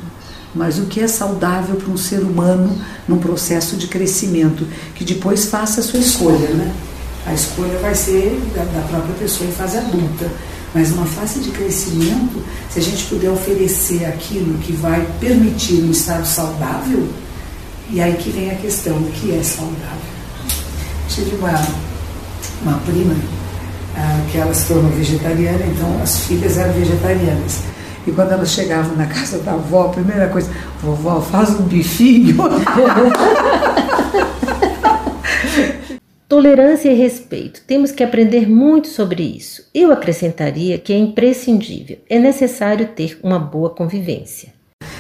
mas 0.56 0.80
o 0.80 0.86
que 0.86 1.00
é 1.00 1.08
saudável 1.08 1.76
para 1.76 1.92
um 1.92 1.98
ser 1.98 2.22
humano 2.22 2.76
num 3.08 3.20
processo 3.20 3.76
de 3.76 3.88
crescimento, 3.88 4.66
que 4.96 5.04
depois 5.06 5.46
faça 5.46 5.82
a 5.82 5.84
sua 5.84 6.00
escolha, 6.00 6.50
né? 6.50 6.74
A 7.28 7.34
escolha 7.34 7.78
vai 7.80 7.94
ser 7.94 8.40
da, 8.56 8.64
da 8.64 8.88
própria 8.88 9.14
pessoa 9.16 9.50
em 9.50 9.52
fase 9.52 9.78
adulta. 9.78 10.32
Mas 10.74 10.92
numa 10.92 11.06
fase 11.06 11.40
de 11.40 11.52
crescimento, 11.52 12.42
se 12.70 12.80
a 12.80 12.82
gente 12.82 13.06
puder 13.06 13.30
oferecer 13.30 14.06
aquilo 14.06 14.58
que 14.60 14.74
vai 14.74 15.06
permitir 15.20 15.84
um 15.84 15.92
estado 15.92 16.26
saudável, 16.26 17.08
e 17.90 18.02
aí 18.02 18.14
que 18.14 18.30
vem 18.30 18.52
a 18.52 18.56
questão, 18.56 18.98
o 18.98 19.12
que 19.12 19.38
é 19.38 19.44
saudável? 19.44 19.78
Tive 21.10 21.36
uma, 21.38 21.68
uma 22.62 22.78
prima 22.80 23.16
ah, 23.96 24.22
que 24.32 24.38
ela 24.38 24.54
se 24.54 24.68
tornou 24.68 24.92
vegetariana, 24.92 25.66
então 25.66 26.02
as 26.02 26.20
filhas 26.20 26.58
eram 26.58 26.74
vegetarianas. 26.74 27.60
E 28.06 28.12
quando 28.12 28.32
elas 28.32 28.52
chegavam 28.52 28.96
na 28.96 29.06
casa 29.06 29.40
da 29.40 29.54
avó, 29.54 29.88
a 29.88 29.90
primeira 29.90 30.28
coisa, 30.28 30.50
vovó, 30.82 31.20
faz 31.20 31.50
um 31.52 31.64
bifinho. 31.64 32.38
Tolerância 36.28 36.92
e 36.92 36.94
respeito. 36.94 37.62
Temos 37.66 37.90
que 37.90 38.04
aprender 38.04 38.50
muito 38.50 38.90
sobre 38.90 39.24
isso. 39.24 39.64
Eu 39.74 39.94
acrescentaria 39.94 40.78
que 40.78 40.92
é 40.92 40.98
imprescindível, 40.98 42.00
é 42.10 42.20
necessário 42.20 42.90
ter 42.90 43.18
uma 43.24 43.40
boa 43.40 43.70
convivência. 43.70 44.54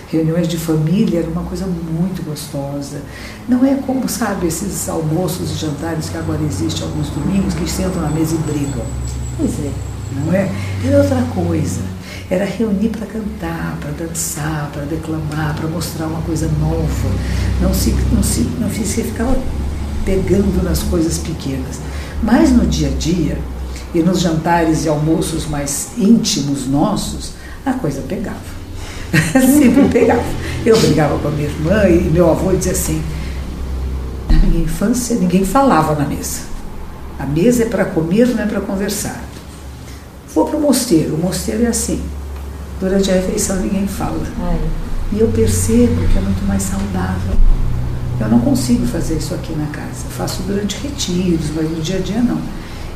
Reuniões 0.10 0.48
de 0.48 0.58
família 0.58 1.20
era 1.20 1.28
uma 1.28 1.44
coisa 1.44 1.68
muito 1.68 2.24
gostosa. 2.24 3.02
Não 3.46 3.66
é 3.66 3.76
como, 3.76 4.08
sabe, 4.08 4.48
esses 4.48 4.88
almoços 4.88 5.52
e 5.52 5.56
jantares 5.56 6.08
que 6.08 6.18
agora 6.18 6.42
existem 6.44 6.88
alguns 6.88 7.10
domingos 7.10 7.54
que 7.56 7.70
sentam 7.70 8.02
na 8.02 8.10
mesa 8.10 8.34
e 8.34 8.38
brigam. 8.50 8.86
Pois 9.36 9.52
é. 9.60 9.72
Não 10.16 10.34
é? 10.34 10.50
Era 10.86 11.00
outra 11.00 11.22
coisa. 11.36 11.82
Era 12.32 12.46
reunir 12.46 12.88
para 12.88 13.06
cantar, 13.06 13.78
para 13.82 13.92
dançar, 13.92 14.72
para 14.72 14.84
declamar, 14.84 15.58
para 15.58 15.68
mostrar 15.68 16.08
uma 16.08 16.22
coisa 16.22 16.48
nova. 16.58 17.10
Não 17.62 17.74
se, 17.74 17.92
não 18.14 18.24
se, 18.24 18.44
não 18.62 18.70
se 18.70 19.04
ficava 19.04 19.38
pegando 20.08 20.64
nas 20.64 20.84
coisas 20.84 21.18
pequenas. 21.18 21.82
Mas 22.24 22.50
no 22.50 22.66
dia 22.66 22.88
a 22.88 22.92
dia, 22.92 23.38
e 23.94 24.00
nos 24.02 24.22
jantares 24.22 24.86
e 24.86 24.90
almoços 24.90 25.46
mais 25.46 25.90
íntimos 25.98 26.66
nossos, 26.66 27.34
a 27.66 27.74
coisa 27.74 28.02
pegava. 28.08 28.58
Sempre 29.34 29.90
pegava. 29.90 30.24
Eu 30.66 30.80
brigava 30.80 31.20
com 31.20 31.28
a 31.28 31.32
minha 31.32 31.50
irmã 31.50 31.90
e 31.90 32.10
meu 32.10 32.32
avô 32.32 32.54
dizia 32.54 32.72
assim: 32.72 33.04
na 34.30 34.38
minha 34.40 34.64
infância 34.64 35.18
ninguém 35.18 35.44
falava 35.44 35.94
na 35.94 36.08
mesa. 36.08 36.42
A 37.20 37.26
mesa 37.26 37.64
é 37.64 37.66
para 37.66 37.84
comer, 37.84 38.28
não 38.28 38.44
é 38.44 38.46
para 38.46 38.62
conversar. 38.62 39.22
Vou 40.34 40.46
para 40.46 40.58
o 40.58 40.62
mosteiro. 40.62 41.16
O 41.16 41.18
mosteiro 41.18 41.64
é 41.64 41.68
assim. 41.68 42.02
Durante 42.80 43.12
a 43.12 43.16
refeição 43.16 43.58
ninguém 43.58 43.88
fala. 43.88 44.24
Ai. 44.40 44.60
E 45.12 45.20
eu 45.20 45.28
percebo 45.30 46.08
que 46.08 46.18
é 46.18 46.22
muito 46.22 46.46
mais 46.48 46.64
saudável. 46.64 47.34
Eu 48.28 48.32
não 48.32 48.42
consigo 48.42 48.86
fazer 48.86 49.20
isso 49.20 49.34
aqui 49.34 49.54
na 49.54 49.68
casa. 49.68 50.04
faço 50.10 50.44
durante 50.44 50.76
retiros, 50.80 51.50
mas 51.56 51.72
no 51.72 51.80
dia 51.80 51.96
a 51.96 52.02
dia 52.02 52.22
não. 52.22 52.38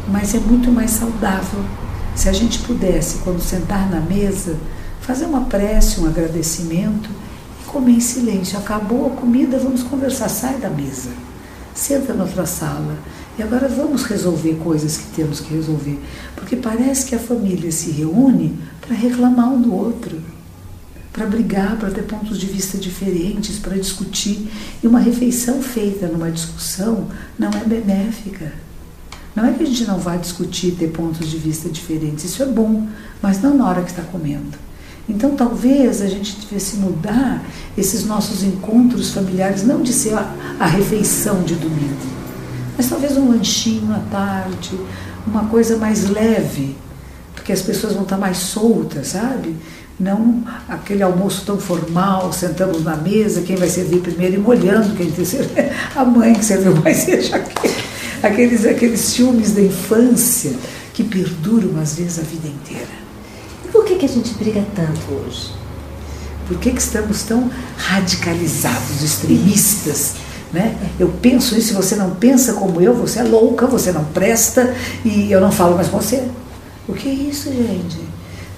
Mas 0.10 0.36
é 0.36 0.40
muito 0.40 0.70
mais 0.70 0.92
saudável 0.92 1.64
se 2.14 2.28
a 2.28 2.34
gente 2.34 2.60
pudesse, 2.60 3.20
quando 3.20 3.40
sentar 3.40 3.90
na 3.90 4.02
mesa, 4.02 4.58
fazer 5.00 5.24
uma 5.24 5.46
prece, 5.46 6.02
um 6.02 6.06
agradecimento 6.06 7.10
e 7.62 7.66
comer 7.66 7.94
em 7.94 8.00
silêncio. 8.02 8.58
Acabou 8.58 9.08
a 9.08 9.10
comida, 9.12 9.58
vamos 9.58 9.84
conversar. 9.84 10.28
Sai 10.28 10.58
da 10.58 10.70
mesa, 10.70 11.12
senta 11.74 12.14
na 12.14 12.26
outra 12.26 12.46
sala. 12.46 12.98
E 13.40 13.42
agora 13.42 13.70
vamos 13.70 14.04
resolver 14.04 14.56
coisas 14.56 14.98
que 14.98 15.16
temos 15.16 15.40
que 15.40 15.54
resolver. 15.54 15.98
Porque 16.36 16.58
parece 16.58 17.06
que 17.06 17.16
a 17.16 17.20
família 17.20 17.72
se 17.72 17.90
reúne 17.92 18.60
para 18.82 18.94
reclamar 18.94 19.48
um 19.48 19.62
do 19.62 19.74
outro, 19.74 20.20
para 21.12 21.26
brigar, 21.26 21.78
para 21.78 21.92
ter 21.92 22.04
pontos 22.04 22.40
de 22.40 22.46
vista 22.46 22.78
diferentes, 22.78 23.60
para 23.60 23.78
discutir. 23.78 24.50
E 24.82 24.88
uma 24.88 25.00
refeição 25.00 25.62
feita 25.62 26.08
numa 26.08 26.32
discussão 26.32 27.08
não 27.38 27.50
é 27.50 27.64
benéfica. 27.66 28.54
Não 29.36 29.46
é 29.46 29.54
que 29.54 29.64
a 29.64 29.66
gente 29.66 29.86
não 29.86 29.98
vá 29.98 30.16
discutir, 30.18 30.72
ter 30.72 30.90
pontos 30.90 31.30
de 31.30 31.38
vista 31.38 31.70
diferentes. 31.70 32.26
Isso 32.26 32.44
é 32.44 32.46
bom, 32.46 32.88
mas 33.22 33.42
não 33.42 33.56
na 33.56 33.68
hora 33.68 33.82
que 33.82 33.90
está 33.90 34.04
comendo. 34.04 34.58
Então, 35.08 35.36
talvez 35.36 36.02
a 36.02 36.08
gente 36.08 36.38
devesse 36.38 36.78
mudar 36.78 37.44
esses 37.78 38.06
nossos 38.06 38.44
encontros 38.44 39.12
familiares, 39.12 39.64
não 39.64 39.82
de 39.82 39.92
ser 39.92 40.14
a, 40.14 40.34
a 40.60 40.66
refeição 40.66 41.44
de 41.44 41.56
domingo, 41.56 42.22
mas 42.78 42.88
talvez 42.88 43.18
um 43.18 43.30
lanchinho 43.30 43.94
à 43.94 44.00
tarde, 44.12 44.80
uma 45.26 45.46
coisa 45.46 45.78
mais 45.78 46.10
leve, 46.10 46.76
porque 47.36 47.52
as 47.52 47.62
pessoas 47.62 47.94
vão 47.94 48.04
estar 48.04 48.18
mais 48.18 48.38
soltas, 48.38 49.08
sabe? 49.08 49.56
Não 50.02 50.44
aquele 50.68 51.04
almoço 51.04 51.44
tão 51.46 51.60
formal, 51.60 52.34
sentamos 52.34 52.84
na 52.84 52.96
mesa, 52.96 53.42
quem 53.42 53.56
vai 53.56 53.70
servir 53.70 54.00
primeiro 54.00 54.34
e 54.34 54.40
molhando, 54.40 54.96
quem 54.96 55.12
tem 55.12 55.24
a 55.96 56.04
mãe 56.04 56.34
que 56.34 56.44
serviu 56.44 56.76
mais 56.78 56.98
seja 57.06 57.40
aqueles, 58.24 58.66
aqueles 58.66 59.14
filmes 59.14 59.52
da 59.52 59.62
infância 59.62 60.54
que 60.92 61.04
perduram 61.04 61.80
às 61.80 61.96
vezes 61.96 62.18
a 62.18 62.24
vida 62.24 62.48
inteira. 62.48 63.02
Por 63.72 63.86
que, 63.86 63.96
que 63.96 64.06
a 64.06 64.10
gente 64.10 64.34
briga 64.34 64.66
tanto 64.76 65.00
hoje? 65.14 65.52
Por 66.48 66.58
que, 66.58 66.72
que 66.72 66.82
estamos 66.82 67.22
tão 67.22 67.52
radicalizados, 67.78 69.04
extremistas? 69.04 70.16
Né? 70.52 70.76
Eu 71.00 71.10
penso 71.22 71.56
isso, 71.56 71.68
se 71.68 71.74
você 71.74 71.96
não 71.96 72.16
pensa 72.16 72.54
como 72.54 72.82
eu, 72.82 72.96
você 72.96 73.20
é 73.20 73.24
louca, 73.24 73.68
você 73.68 73.92
não 73.92 74.04
presta 74.06 74.76
e 75.06 75.32
eu 75.32 75.40
não 75.40 75.52
falo 75.52 75.76
mais 75.76 75.88
com 75.88 76.02
você. 76.02 76.28
O 76.88 76.94
que 76.94 77.08
é 77.08 77.14
isso, 77.14 77.54
gente? 77.54 78.00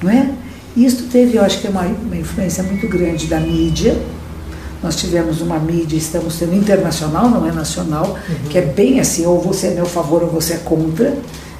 Não 0.01 0.09
é? 0.09 0.31
Isso 0.75 1.03
teve, 1.11 1.37
eu 1.37 1.43
acho 1.43 1.59
que 1.59 1.67
é 1.67 1.69
uma, 1.69 1.83
uma 1.83 2.17
influência 2.17 2.63
muito 2.63 2.87
grande 2.87 3.27
da 3.27 3.39
mídia. 3.39 3.95
Nós 4.81 4.95
tivemos 4.95 5.39
uma 5.39 5.59
mídia, 5.59 5.95
estamos 5.95 6.37
tendo 6.37 6.55
internacional, 6.55 7.29
não 7.29 7.47
é 7.47 7.51
nacional, 7.51 8.17
uhum. 8.27 8.49
que 8.49 8.57
é 8.57 8.61
bem 8.61 8.99
assim, 8.99 9.25
ou 9.25 9.39
você 9.39 9.67
é 9.67 9.73
meu 9.73 9.85
favor 9.85 10.23
ou 10.23 10.29
você 10.29 10.53
é 10.53 10.57
contra 10.57 11.15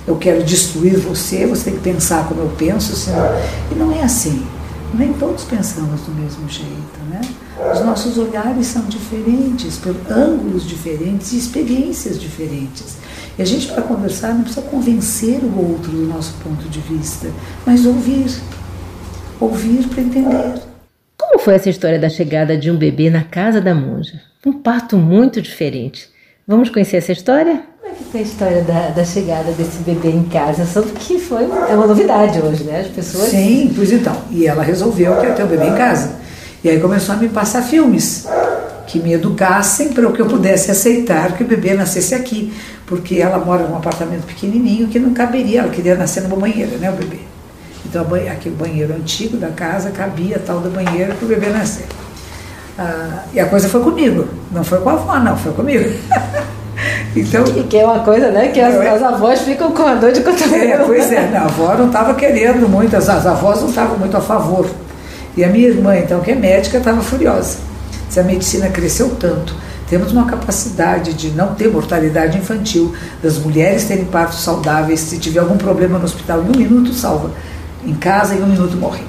eu 0.06 0.17
quero 0.17 0.43
destruir 0.43 0.97
você, 0.99 1.45
você 1.45 1.65
tem 1.65 1.76
que 1.76 1.80
pensar 1.80 2.28
como 2.28 2.41
eu 2.41 2.49
penso, 2.58 2.95
senão... 2.95 3.26
e 3.71 3.76
não 3.76 3.91
é 3.91 4.04
assim. 4.04 4.45
Nem 4.93 5.13
todos 5.13 5.43
pensamos 5.45 6.02
do 6.02 6.12
mesmo 6.12 6.47
jeito, 6.47 6.99
né? 7.10 7.21
Os 7.73 7.84
nossos 7.84 8.17
olhares 8.17 8.67
são 8.67 8.84
diferentes, 8.84 9.78
por 9.78 9.95
ângulos 10.12 10.67
diferentes 10.67 11.32
e 11.32 11.38
experiências 11.38 12.19
diferentes. 12.19 12.97
E 13.38 13.41
a 13.41 13.45
gente, 13.45 13.67
para 13.67 13.82
conversar, 13.82 14.36
não 14.36 14.43
precisa 14.43 14.62
convencer 14.62 15.39
o 15.41 15.71
outro 15.71 15.91
do 15.91 16.06
nosso 16.06 16.34
ponto 16.43 16.67
de 16.69 16.80
vista, 16.80 17.28
mas 17.65 17.86
ouvir. 17.86 18.26
Ouvir 19.43 19.86
para 19.89 20.01
entender. 20.01 20.53
Como 21.17 21.38
foi 21.38 21.56
essa 21.56 21.69
história 21.69 21.99
da 21.99 22.08
chegada 22.08 22.56
de 22.58 22.71
um 22.71 22.77
bebê 22.77 23.10
na 23.10 23.23
casa 23.23 23.60
da 23.60 23.75
monja? 23.75 24.21
Um 24.45 24.53
parto 24.53 24.95
muito 24.95 25.41
diferente. 25.41 26.08
Vamos 26.47 26.69
conhecer 26.69 26.95
essa 26.95 27.12
história? 27.12 27.62
Como 27.82 27.93
é 27.93 27.95
que 27.95 28.03
foi 28.06 28.21
a 28.21 28.23
história 28.23 28.62
da, 28.62 28.89
da 28.89 29.03
chegada 29.03 29.51
desse 29.51 29.79
bebê 29.79 30.12
em 30.12 30.23
casa? 30.23 30.65
Só 30.65 30.82
que 30.82 31.19
foi 31.19 31.43
é 31.43 31.75
uma 31.75 31.86
novidade 31.86 32.39
hoje, 32.39 32.63
né? 32.63 32.79
As 32.79 32.88
pessoas. 32.88 33.32
Sim, 33.32 33.73
pois 33.75 33.91
então. 33.91 34.15
E 34.32 34.47
ela 34.47 34.63
resolveu 34.63 35.17
que 35.17 35.25
ia 35.25 35.34
ter 35.34 35.43
o 35.43 35.47
bebê 35.47 35.67
em 35.67 35.75
casa. 35.75 36.15
E 36.63 36.69
aí 36.69 36.79
começou 36.79 37.13
a 37.15 37.17
me 37.17 37.27
passar 37.27 37.63
filmes 37.63 38.25
que 38.88 38.99
me 38.99 39.12
educassem 39.12 39.91
para 39.91 40.10
que 40.10 40.21
eu 40.21 40.25
pudesse 40.25 40.71
aceitar 40.71 41.36
que 41.36 41.43
o 41.43 41.47
bebê 41.47 41.73
nascesse 41.73 42.15
aqui. 42.15 42.53
Porque 42.86 43.15
ela 43.15 43.39
mora 43.39 43.67
num 43.67 43.75
apartamento 43.75 44.25
pequenininho 44.25 44.88
que 44.88 44.99
não 44.99 45.13
caberia, 45.13 45.60
ela 45.60 45.69
queria 45.69 45.95
nascer 45.95 46.23
numa 46.23 46.38
banheira, 46.38 46.77
né, 46.77 46.89
o 46.89 46.93
bebê. 46.93 47.33
Então, 47.86 48.06
aqui 48.32 48.50
o 48.50 48.54
banheiro 48.54 48.93
antigo 48.93 49.38
da 49.38 49.50
casa 49.50 49.91
cabia 49.91 50.41
tal 50.46 50.60
da 50.60 50.69
banheira 50.69 51.13
para 51.13 51.26
o 51.26 51.28
bebê 51.28 51.50
nascer. 51.50 51.86
Ah, 52.78 53.24
e 53.34 53.39
a 53.39 53.46
coisa 53.46 53.69
foi 53.69 53.82
comigo, 53.82 54.28
não 54.52 54.63
foi 54.63 54.80
com 54.80 54.89
a 54.89 54.93
avó, 54.93 55.19
não, 55.19 55.38
foi 55.38 55.54
comigo. 55.54 55.89
Então, 57.15 57.43
e 57.56 57.63
que 57.63 57.78
é 57.78 57.86
uma 57.86 58.00
coisa, 58.00 58.32
né? 58.32 58.48
Que 58.48 58.60
as, 58.60 58.76
as 58.76 59.04
avós 59.04 59.41
ficam 59.41 59.72
com 59.72 59.84
a 59.84 59.93
dor 59.93 60.12
de 60.12 60.22
cotovelo. 60.22 60.63
É, 60.63 60.78
pois 60.80 61.12
é, 61.12 61.38
a 61.38 61.43
avó 61.43 61.76
não 61.76 61.88
estava 61.88 62.15
querendo 62.15 62.67
muito, 62.67 62.98
as, 62.98 63.08
as 63.08 63.28
avós 63.28 63.62
não 63.62 63.69
estavam 63.69 63.98
muito 63.98 64.17
a 64.17 64.22
favor. 64.22 64.67
E 65.38 65.43
a 65.43 65.48
minha 65.48 65.67
irmã, 65.67 65.96
então, 65.96 66.19
que 66.22 66.32
é 66.32 66.36
médica, 66.36 66.80
estava 66.80 67.02
furiosa. 67.02 67.60
Se 68.10 68.19
a 68.19 68.24
medicina 68.24 68.67
cresceu 68.69 69.15
tanto, 69.19 69.56
temos 69.88 70.12
uma 70.12 70.26
capacidade 70.26 71.13
de 71.13 71.30
não 71.30 71.54
ter 71.54 71.67
mortalidade 71.69 72.38
infantil, 72.38 72.93
das 73.22 73.38
mulheres 73.38 73.86
terem 73.86 74.06
partos 74.06 74.41
saudáveis, 74.41 75.00
se 75.00 75.19
tiver 75.19 75.39
algum 75.39 75.58
problema 75.58 76.00
no 76.00 76.06
hospital, 76.06 76.43
em 76.43 76.56
um 76.56 76.60
minuto 76.60 76.93
salva. 76.93 77.32
Em 77.86 77.93
casa, 77.96 78.36
em 78.36 78.41
um 78.41 78.48
minuto 78.48 78.76
morre. 78.78 79.04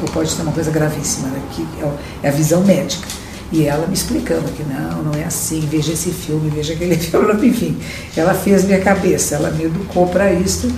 Ou 0.00 0.08
pode 0.08 0.30
ser 0.30 0.42
uma 0.42 0.52
coisa 0.52 0.70
gravíssima, 0.70 1.28
né? 1.28 1.40
que 1.52 1.66
é, 1.80 2.26
é 2.26 2.28
a 2.28 2.32
visão 2.32 2.62
médica. 2.62 3.06
E 3.52 3.66
ela 3.66 3.86
me 3.86 3.92
explicando 3.92 4.50
que 4.52 4.62
não, 4.62 5.02
não 5.02 5.12
é 5.12 5.24
assim, 5.24 5.60
veja 5.70 5.92
esse 5.92 6.10
filme, 6.10 6.50
veja 6.50 6.72
aquele 6.72 6.96
filme, 6.98 7.48
enfim. 7.48 7.78
Ela 8.16 8.32
fez 8.32 8.64
minha 8.64 8.80
cabeça, 8.80 9.34
ela 9.34 9.50
me 9.50 9.64
educou 9.64 10.06
para 10.06 10.32
isso. 10.32 10.72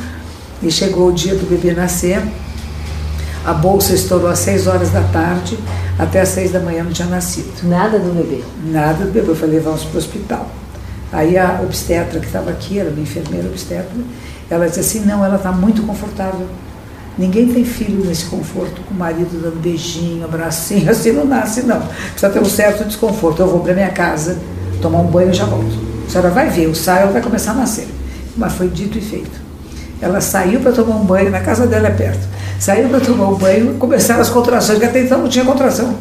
E 0.62 0.70
chegou 0.70 1.08
o 1.08 1.12
dia 1.12 1.34
do 1.34 1.48
bebê 1.48 1.72
nascer, 1.72 2.22
a 3.44 3.52
bolsa 3.52 3.92
estourou 3.92 4.28
às 4.28 4.38
seis 4.38 4.66
horas 4.66 4.90
da 4.90 5.02
tarde, 5.02 5.58
até 5.98 6.22
às 6.22 6.30
seis 6.30 6.50
da 6.50 6.60
manhã 6.60 6.82
não 6.82 6.92
tinha 6.92 7.06
nascido. 7.06 7.52
Nada 7.62 7.98
do 7.98 8.10
bebê? 8.10 8.42
Nada 8.64 9.04
do 9.04 9.12
bebê, 9.12 9.30
eu 9.30 9.36
falei, 9.36 9.60
vamos 9.60 9.84
para 9.84 9.96
o 9.96 9.98
hospital. 9.98 10.50
Aí 11.12 11.36
a 11.36 11.60
obstetra 11.62 12.18
que 12.18 12.26
estava 12.26 12.50
aqui, 12.50 12.78
era 12.78 12.88
uma 12.88 13.00
enfermeira 13.00 13.46
obstetra, 13.46 13.92
ela 14.50 14.66
disse 14.66 14.80
assim, 14.80 15.00
não, 15.00 15.22
ela 15.22 15.36
está 15.36 15.52
muito 15.52 15.82
confortável 15.82 16.48
Ninguém 17.16 17.46
tem 17.46 17.64
filho 17.64 18.04
nesse 18.04 18.24
conforto 18.24 18.82
com 18.82 18.92
o 18.92 18.96
marido 18.96 19.40
dando 19.40 19.60
beijinho, 19.60 20.24
abracinho, 20.24 20.90
assim 20.90 21.12
não 21.12 21.24
nasce, 21.24 21.62
não. 21.62 21.80
Precisa 21.80 22.30
ter 22.30 22.40
um 22.40 22.44
certo 22.44 22.84
desconforto. 22.84 23.40
Eu 23.40 23.48
vou 23.48 23.60
para 23.60 23.72
minha 23.74 23.90
casa, 23.90 24.38
tomar 24.82 24.98
um 24.98 25.06
banho 25.06 25.30
e 25.30 25.34
já 25.34 25.44
volto. 25.44 25.78
A 26.06 26.10
senhora 26.10 26.30
vai 26.30 26.50
ver, 26.50 26.66
o 26.66 26.74
saio 26.74 27.12
vai 27.12 27.22
começar 27.22 27.52
a 27.52 27.54
nascer. 27.54 27.86
Mas 28.36 28.52
foi 28.54 28.68
dito 28.68 28.98
e 28.98 29.00
feito. 29.00 29.44
Ela 30.00 30.20
saiu 30.20 30.60
para 30.60 30.72
tomar 30.72 30.96
um 30.96 31.04
banho, 31.04 31.30
na 31.30 31.40
casa 31.40 31.66
dela 31.66 31.86
é 31.86 31.90
perto. 31.92 32.26
Saiu 32.58 32.88
para 32.88 33.00
tomar 33.00 33.28
um 33.28 33.36
banho, 33.36 33.74
começaram 33.74 34.20
as 34.20 34.28
contrações, 34.28 34.78
que 34.78 34.84
até 34.84 35.02
então 35.02 35.18
não 35.18 35.28
tinha 35.28 35.44
contração. 35.44 35.94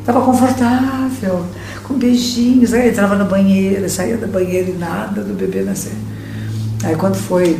Estava 0.00 0.24
confortável, 0.24 1.44
com 1.84 1.94
beijinhos. 1.94 2.72
Aí 2.72 2.88
entrava 2.88 3.14
na 3.14 3.24
banheira, 3.24 3.88
saía 3.90 4.16
da 4.16 4.26
banheira 4.26 4.70
e 4.70 4.72
nada 4.72 5.20
do 5.20 5.34
bebê 5.34 5.62
nascer. 5.62 5.92
Aí 6.82 6.96
quando 6.96 7.16
foi 7.16 7.58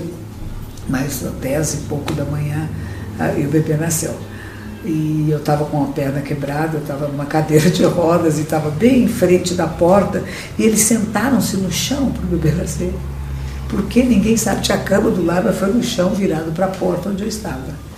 mais 0.89 1.23
dez 1.41 1.75
e 1.75 1.77
pouco 1.89 2.13
da 2.15 2.25
manhã, 2.25 2.69
e 3.37 3.45
o 3.45 3.49
bebê 3.49 3.77
nasceu. 3.77 4.15
e 4.85 5.29
eu 5.29 5.39
estava 5.39 5.65
com 5.65 5.83
a 5.83 5.87
perna 5.89 6.21
quebrada, 6.21 6.77
eu 6.77 6.81
estava 6.81 7.09
numa 7.09 7.27
cadeira 7.27 7.69
de 7.69 7.85
rodas 7.85 8.39
e 8.39 8.43
estava 8.43 8.71
bem 8.71 9.05
em 9.05 9.09
frente 9.09 9.55
da 9.55 9.67
porta, 9.67 10.23
e 10.59 10.63
eles 10.63 10.81
sentaram-se 10.81 11.57
no 11.57 11.71
chão 11.71 12.11
para 12.11 12.23
o 12.25 12.27
bebê 12.29 12.53
nascer. 12.53 12.93
Porque 13.69 14.03
ninguém 14.03 14.37
sabe, 14.37 14.63
tinha 14.63 14.79
a 14.79 14.83
cama 14.83 15.11
do 15.11 15.25
lado, 15.25 15.45
mas 15.47 15.59
foi 15.59 15.73
no 15.73 15.83
chão 15.83 16.11
virado 16.11 16.53
para 16.53 16.67
a 16.67 16.71
porta 16.71 17.11
onde 17.11 17.23
eu 17.23 17.29
estava. 17.29 17.89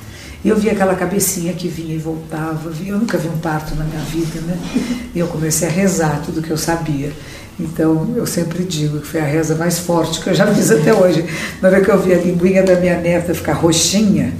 E 0.43 0.49
eu 0.49 0.57
via 0.57 0.73
aquela 0.73 0.95
cabecinha 0.95 1.53
que 1.53 1.69
vinha 1.69 1.95
e 1.95 1.99
voltava. 1.99 2.73
Eu 2.85 2.99
nunca 2.99 3.19
vi 3.19 3.29
um 3.29 3.39
parto 3.39 3.75
na 3.77 3.85
minha 3.85 4.01
vida, 4.01 4.41
né? 4.41 4.59
E 5.15 5.19
eu 5.19 5.29
comecei 5.29 5.69
a 5.69 5.71
rezar 5.71 6.23
tudo 6.25 6.41
que 6.43 6.51
eu 6.51 6.57
sabia. 6.57 7.13
Então, 7.63 8.15
eu 8.17 8.27
sempre 8.27 8.65
digo 8.65 9.01
que 9.01 9.07
foi 9.07 9.21
a 9.21 9.25
reza 9.25 9.55
mais 9.55 9.79
forte 9.79 10.21
que 10.21 10.31
eu 10.31 10.35
já 10.35 10.47
fiz 10.47 10.71
até 10.71 10.95
hoje. 10.95 11.25
Na 11.61 11.69
hora 11.69 11.81
que 11.81 11.91
eu 11.91 12.01
vi 12.01 12.15
a 12.15 12.17
linguinha 12.17 12.63
da 12.63 12.77
minha 12.77 12.99
neta 12.99 13.35
ficar 13.35 13.53
roxinha, 13.53 14.33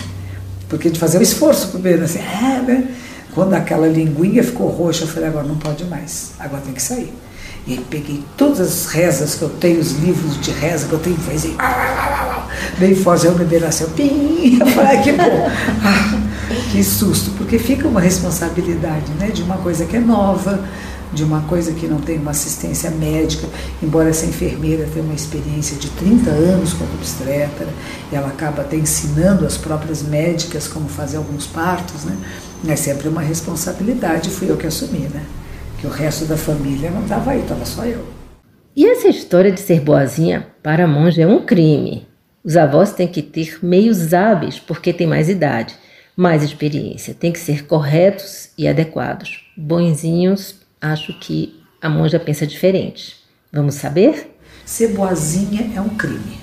porque 0.69 0.89
de 0.89 0.99
fazer 0.99 1.19
o 1.19 1.23
esforço 1.23 1.69
para 1.69 1.79
o 1.79 1.83
bebê, 1.83 2.03
assim, 2.03 2.21
é, 2.21 2.63
né? 2.63 2.89
Quando 3.35 3.55
aquela 3.55 3.87
linguinha 3.87 4.43
ficou 4.43 4.69
roxa, 4.69 5.05
eu 5.05 5.09
falei, 5.09 5.29
agora 5.29 5.47
não 5.47 5.57
pode 5.57 5.85
mais, 5.85 6.33
agora 6.39 6.63
tem 6.63 6.73
que 6.73 6.83
sair. 6.83 7.13
E 7.67 7.77
peguei 7.77 8.25
todas 8.37 8.61
as 8.61 8.87
rezas 8.87 9.35
que 9.35 9.43
eu 9.43 9.51
tenho, 9.51 9.79
os 9.79 9.93
livros 9.93 10.41
de 10.41 10.51
reza 10.51 10.89
que 10.89 10.93
eu 10.93 10.99
tenho, 10.99 11.17
fez 11.17 11.47
bem 12.79 12.95
forte, 12.95 13.27
aí 13.27 13.33
o 13.33 13.37
bebê 13.37 13.61
nasceu, 13.61 13.89
pim, 13.91 14.59
eu 14.59 14.67
falei, 14.67 14.99
que 15.03 15.13
bom. 15.13 15.51
Ah, 15.85 16.19
que 16.73 16.83
susto, 16.83 17.31
porque 17.33 17.59
fica 17.59 17.87
uma 17.87 18.01
responsabilidade, 18.01 19.13
né, 19.19 19.29
de 19.29 19.43
uma 19.43 19.59
coisa 19.59 19.85
que 19.85 19.97
é 19.97 20.01
nova, 20.01 20.65
de 21.13 21.25
uma 21.25 21.43
coisa 21.43 21.73
que 21.73 21.87
não 21.87 22.01
tem 22.01 22.19
uma 22.19 22.31
assistência 22.31 22.91
médica, 22.91 23.49
embora 23.83 24.11
essa 24.11 24.27
enfermeira 24.27 24.89
tenha 24.93 25.05
uma 25.05 25.15
experiência 25.15 25.77
de 25.77 25.89
30 25.91 26.31
anos 26.31 26.73
como 26.73 26.93
obstetra, 26.95 27.69
ela 28.13 28.29
acaba 28.29 28.63
até 28.63 28.77
ensinando 28.77 29.45
as 29.45 29.57
próprias 29.57 30.03
médicas 30.03 30.69
como 30.69 30.89
fazer 30.89 31.17
alguns 31.17 31.47
partos, 31.47 32.05
né? 32.05 32.17
É 32.69 32.77
sempre 32.77 33.09
uma 33.09 33.23
responsabilidade, 33.23 34.31
fui 34.31 34.51
eu 34.51 34.57
que 34.57 34.67
assumi, 34.67 35.09
né? 35.09 35.25
Que 35.79 35.87
o 35.87 35.91
resto 35.91 36.27
da 36.27 36.37
família 36.37 36.91
não 36.91 37.03
estava 37.03 37.33
aí, 37.33 37.41
estava 37.41 37.65
só 37.65 37.85
eu. 37.85 38.05
E 38.77 38.87
essa 38.87 39.09
história 39.09 39.51
de 39.51 39.61
ser 39.61 39.81
boazinha 39.81 40.47
para 40.63 40.85
a 40.85 40.89
monja 40.89 41.23
é 41.23 41.27
um 41.27 41.45
crime. 41.45 42.07
Os 42.45 42.57
avós 42.57 42.93
têm 42.93 43.09
que 43.09 43.21
ter 43.21 43.59
meios 43.63 44.15
hábeis 44.15 44.59
porque 44.59 44.93
têm 44.93 45.07
mais 45.07 45.29
idade, 45.29 45.75
mais 46.17 46.43
experiência, 46.43 47.15
têm 47.15 47.33
que 47.33 47.39
ser 47.39 47.67
corretos 47.67 48.51
e 48.57 48.69
adequados. 48.69 49.45
Bonzinhos 49.57 50.60
acho 50.81 51.13
que 51.19 51.61
a 51.81 51.89
monja 51.89 52.19
pensa 52.19 52.47
diferente. 52.47 53.17
Vamos 53.53 53.75
saber? 53.75 54.37
Ser 54.65 54.89
boazinha 54.89 55.73
é 55.75 55.81
um 55.81 55.91
crime. 55.91 56.39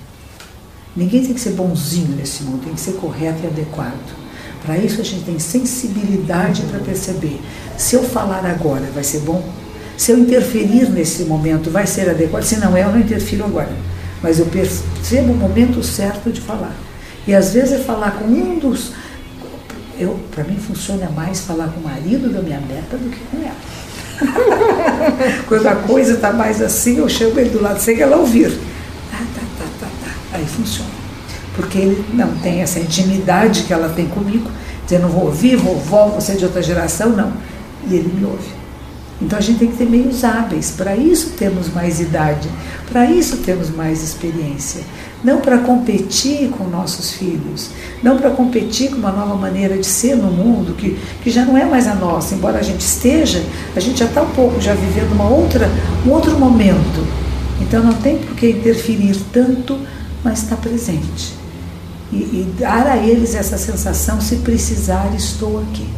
Ninguém 0.96 1.24
tem 1.24 1.34
que 1.34 1.40
ser 1.40 1.52
bonzinho 1.52 2.16
nesse 2.16 2.42
mundo, 2.42 2.64
tem 2.64 2.74
que 2.74 2.80
ser 2.80 2.92
correto 2.92 3.40
e 3.44 3.46
adequado. 3.46 4.16
Para 4.64 4.76
isso 4.76 5.00
a 5.00 5.04
gente 5.04 5.24
tem 5.24 5.38
sensibilidade 5.38 6.62
para 6.62 6.80
perceber. 6.80 7.40
Se 7.76 7.94
eu 7.94 8.02
falar 8.02 8.44
agora, 8.44 8.86
vai 8.92 9.04
ser 9.04 9.20
bom? 9.20 9.42
Se 9.96 10.10
eu 10.10 10.18
interferir 10.18 10.90
nesse 10.90 11.24
momento, 11.24 11.70
vai 11.70 11.86
ser 11.86 12.10
adequado? 12.10 12.42
Se 12.42 12.56
não 12.56 12.76
é, 12.76 12.82
eu 12.82 12.90
não 12.90 12.98
interfiro 12.98 13.44
agora. 13.44 13.70
Mas 14.22 14.38
eu 14.38 14.46
percebo 14.46 15.32
o 15.32 15.36
momento 15.36 15.82
certo 15.82 16.30
de 16.30 16.40
falar. 16.40 16.74
E 17.26 17.34
às 17.34 17.52
vezes 17.52 17.72
é 17.72 17.78
falar 17.78 18.12
com 18.12 18.24
um 18.24 18.58
dos. 18.58 18.92
Para 20.32 20.44
mim 20.44 20.56
funciona 20.56 21.08
mais 21.10 21.40
falar 21.40 21.68
com 21.68 21.80
o 21.80 21.84
marido 21.84 22.32
da 22.32 22.40
minha 22.42 22.60
neta 22.60 22.96
do 22.96 23.10
que 23.10 23.18
com 23.30 23.38
ela. 23.38 23.56
Quando 25.46 25.66
a 25.66 25.76
coisa 25.76 26.14
está 26.14 26.32
mais 26.32 26.60
assim, 26.60 26.98
eu 26.98 27.08
chamo 27.08 27.38
ele 27.38 27.50
do 27.50 27.62
lado 27.62 27.80
sem 27.80 28.00
ela 28.00 28.16
ouvir. 28.16 28.50
Tá, 29.10 29.18
tá, 29.18 29.42
tá, 29.58 29.64
tá, 29.80 29.86
tá. 30.04 30.10
Aí 30.32 30.46
funciona. 30.46 30.90
Porque 31.54 31.78
ele 31.78 32.04
não 32.14 32.34
tem 32.38 32.60
essa 32.62 32.78
intimidade 32.78 33.64
que 33.64 33.72
ela 33.72 33.88
tem 33.88 34.06
comigo, 34.06 34.48
dizendo, 34.84 35.08
vou 35.08 35.26
ouvir, 35.26 35.56
vovó, 35.56 36.06
você 36.08 36.32
é 36.32 36.36
de 36.36 36.44
outra 36.44 36.62
geração, 36.62 37.10
não. 37.10 37.32
E 37.88 37.94
ele 37.94 38.12
me 38.12 38.24
ouve. 38.24 38.57
Então 39.20 39.36
a 39.36 39.42
gente 39.42 39.58
tem 39.58 39.68
que 39.68 39.76
ter 39.76 39.88
meios 39.88 40.22
hábeis, 40.22 40.70
para 40.70 40.96
isso 40.96 41.30
temos 41.36 41.72
mais 41.72 42.00
idade, 42.00 42.48
para 42.88 43.10
isso 43.10 43.38
temos 43.38 43.68
mais 43.68 44.02
experiência. 44.02 44.82
Não 45.24 45.40
para 45.40 45.58
competir 45.58 46.50
com 46.50 46.64
nossos 46.64 47.10
filhos, 47.10 47.70
não 48.00 48.16
para 48.16 48.30
competir 48.30 48.90
com 48.90 48.96
uma 48.98 49.10
nova 49.10 49.34
maneira 49.34 49.76
de 49.76 49.86
ser 49.86 50.16
no 50.16 50.30
mundo, 50.30 50.76
que, 50.76 50.96
que 51.22 51.30
já 51.30 51.44
não 51.44 51.58
é 51.58 51.64
mais 51.64 51.88
a 51.88 51.94
nossa, 51.96 52.36
embora 52.36 52.58
a 52.60 52.62
gente 52.62 52.80
esteja, 52.80 53.42
a 53.74 53.80
gente 53.80 53.98
já 53.98 54.04
está 54.04 54.22
um 54.22 54.30
pouco 54.30 54.60
já 54.60 54.74
vivendo 54.74 55.12
uma 55.12 55.28
outra, 55.28 55.68
um 56.06 56.10
outro 56.10 56.38
momento. 56.38 57.04
Então 57.60 57.82
não 57.82 57.94
tem 57.94 58.18
por 58.18 58.36
que 58.36 58.50
interferir 58.50 59.16
tanto, 59.32 59.76
mas 60.22 60.44
está 60.44 60.56
presente. 60.56 61.34
E, 62.12 62.16
e 62.16 62.54
dar 62.56 62.86
a 62.86 62.96
eles 62.96 63.34
essa 63.34 63.58
sensação, 63.58 64.20
se 64.20 64.36
precisar, 64.36 65.12
estou 65.16 65.58
aqui. 65.58 65.88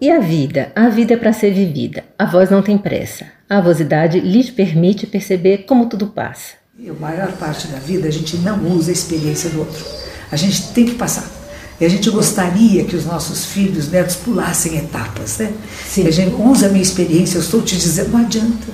E 0.00 0.12
a 0.12 0.20
vida? 0.20 0.70
A 0.76 0.88
vida 0.88 1.14
é 1.14 1.16
para 1.16 1.32
ser 1.32 1.52
vivida. 1.52 2.04
A 2.16 2.24
voz 2.24 2.48
não 2.50 2.62
tem 2.62 2.78
pressa. 2.78 3.26
A 3.50 3.58
avosidade 3.58 4.20
lhes 4.20 4.48
permite 4.48 5.08
perceber 5.08 5.64
como 5.66 5.86
tudo 5.86 6.06
passa. 6.06 6.54
E 6.78 6.88
a 6.88 6.94
maior 6.94 7.32
parte 7.32 7.66
da 7.66 7.78
vida 7.78 8.06
a 8.06 8.10
gente 8.10 8.36
não 8.36 8.64
usa 8.68 8.90
a 8.90 8.92
experiência 8.92 9.50
do 9.50 9.58
outro. 9.58 9.84
A 10.30 10.36
gente 10.36 10.68
tem 10.68 10.84
que 10.84 10.94
passar. 10.94 11.28
E 11.80 11.84
a 11.84 11.88
gente 11.88 12.08
gostaria 12.10 12.84
que 12.84 12.94
os 12.94 13.06
nossos 13.06 13.46
filhos, 13.46 13.90
netos, 13.90 14.14
pulassem 14.14 14.78
etapas, 14.78 15.38
né? 15.38 15.52
Sim. 15.84 16.04
E 16.04 16.06
a 16.06 16.12
gente 16.12 16.34
usa 16.34 16.66
a 16.66 16.68
minha 16.68 16.82
experiência, 16.82 17.36
eu 17.36 17.42
estou 17.42 17.60
te 17.62 17.76
dizendo, 17.76 18.10
não 18.10 18.20
adianta. 18.20 18.66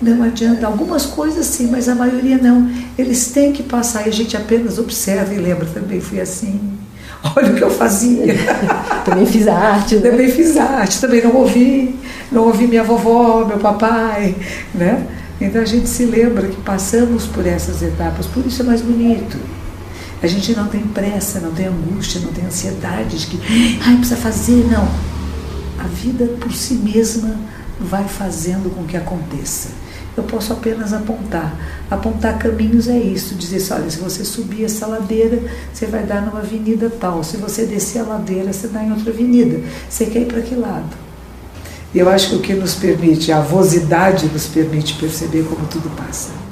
Não 0.00 0.22
adianta. 0.22 0.66
Algumas 0.66 1.04
coisas 1.04 1.44
sim, 1.44 1.66
mas 1.66 1.90
a 1.90 1.94
maioria 1.94 2.38
não. 2.38 2.70
Eles 2.96 3.32
têm 3.32 3.52
que 3.52 3.62
passar 3.62 4.06
e 4.06 4.08
a 4.08 4.12
gente 4.12 4.34
apenas 4.34 4.78
observa 4.78 5.34
e 5.34 5.38
lembra 5.38 5.66
também, 5.66 6.00
fui 6.00 6.18
assim. 6.18 6.77
Olha 7.36 7.52
o 7.52 7.54
que 7.54 7.62
eu 7.62 7.70
fazia. 7.70 8.34
também 9.04 9.26
fiz 9.26 9.48
arte. 9.48 9.96
Né? 9.96 10.10
Também 10.10 10.30
fiz 10.30 10.56
arte, 10.56 11.00
também 11.00 11.22
não 11.22 11.36
ouvi, 11.36 11.98
não 12.30 12.44
ouvi 12.44 12.66
minha 12.66 12.84
vovó, 12.84 13.44
meu 13.44 13.58
papai, 13.58 14.34
né? 14.74 15.06
Então 15.40 15.62
a 15.62 15.64
gente 15.64 15.88
se 15.88 16.04
lembra 16.04 16.48
que 16.48 16.60
passamos 16.62 17.26
por 17.26 17.46
essas 17.46 17.82
etapas, 17.82 18.26
por 18.26 18.44
isso 18.44 18.62
é 18.62 18.64
mais 18.64 18.82
bonito. 18.82 19.38
A 20.20 20.26
gente 20.26 20.52
não 20.56 20.66
tem 20.66 20.80
pressa, 20.80 21.38
não 21.38 21.52
tem 21.52 21.66
angústia, 21.66 22.20
não 22.20 22.32
tem 22.32 22.44
ansiedade 22.44 23.18
de 23.18 23.26
que, 23.26 23.78
ai, 23.86 23.96
precisa 23.96 24.16
fazer, 24.16 24.66
não. 24.68 24.88
A 25.78 25.86
vida 25.86 26.26
por 26.40 26.52
si 26.52 26.74
mesma 26.74 27.36
vai 27.80 28.08
fazendo 28.08 28.74
com 28.74 28.82
que 28.82 28.96
aconteça 28.96 29.68
eu 30.18 30.24
posso 30.24 30.52
apenas 30.52 30.92
apontar. 30.92 31.54
Apontar 31.90 32.38
caminhos 32.38 32.88
é 32.88 32.98
isso, 32.98 33.34
dizer 33.34 33.56
assim, 33.56 33.72
olha, 33.74 33.90
se 33.90 33.98
você 33.98 34.24
subir 34.24 34.64
essa 34.64 34.86
ladeira, 34.86 35.40
você 35.72 35.86
vai 35.86 36.02
dar 36.02 36.22
numa 36.22 36.40
avenida 36.40 36.90
tal. 37.00 37.24
Se 37.24 37.36
você 37.36 37.64
descer 37.64 38.00
a 38.00 38.04
ladeira, 38.04 38.52
você 38.52 38.68
dá 38.68 38.82
em 38.82 38.92
outra 38.92 39.10
avenida. 39.10 39.60
Você 39.88 40.06
quer 40.06 40.20
ir 40.20 40.26
para 40.26 40.42
que 40.42 40.54
lado? 40.54 40.96
Eu 41.94 42.08
acho 42.08 42.30
que 42.30 42.36
o 42.36 42.40
que 42.40 42.54
nos 42.54 42.74
permite, 42.74 43.32
a 43.32 43.38
avosidade 43.38 44.26
nos 44.26 44.46
permite 44.46 44.94
perceber 44.94 45.44
como 45.44 45.66
tudo 45.66 45.88
passa. 45.96 46.47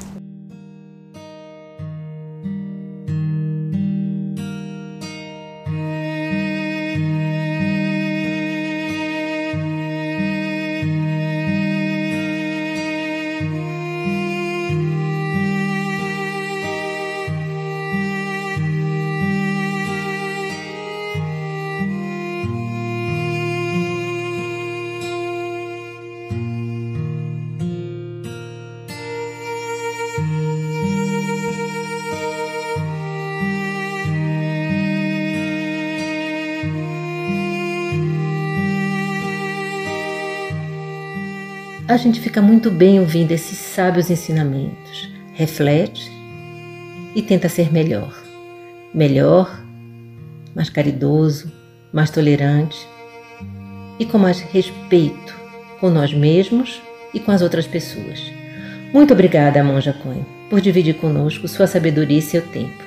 A 41.97 41.99
gente 41.99 42.21
fica 42.21 42.43
muito 42.43 42.71
bem 42.71 43.01
ouvindo 43.01 43.33
esses 43.33 43.57
sábios 43.57 44.11
ensinamentos, 44.11 45.11
reflete 45.33 46.13
e 47.15 47.23
tenta 47.23 47.49
ser 47.49 47.73
melhor. 47.73 48.15
Melhor, 48.93 49.65
mais 50.55 50.69
caridoso, 50.69 51.51
mais 51.91 52.11
tolerante 52.11 52.87
e 53.99 54.05
com 54.05 54.19
mais 54.19 54.41
respeito 54.41 55.35
com 55.81 55.89
nós 55.89 56.13
mesmos 56.13 56.83
e 57.15 57.19
com 57.19 57.33
as 57.33 57.41
outras 57.41 57.67
pessoas. 57.67 58.31
Muito 58.93 59.15
obrigada, 59.15 59.65
Monja 59.65 59.95
Coen, 59.95 60.27
por 60.51 60.61
dividir 60.61 60.97
conosco 60.97 61.49
sua 61.49 61.67
sabedoria 61.67 62.19
e 62.19 62.23
seu 62.23 62.43
tempo. 62.43 62.85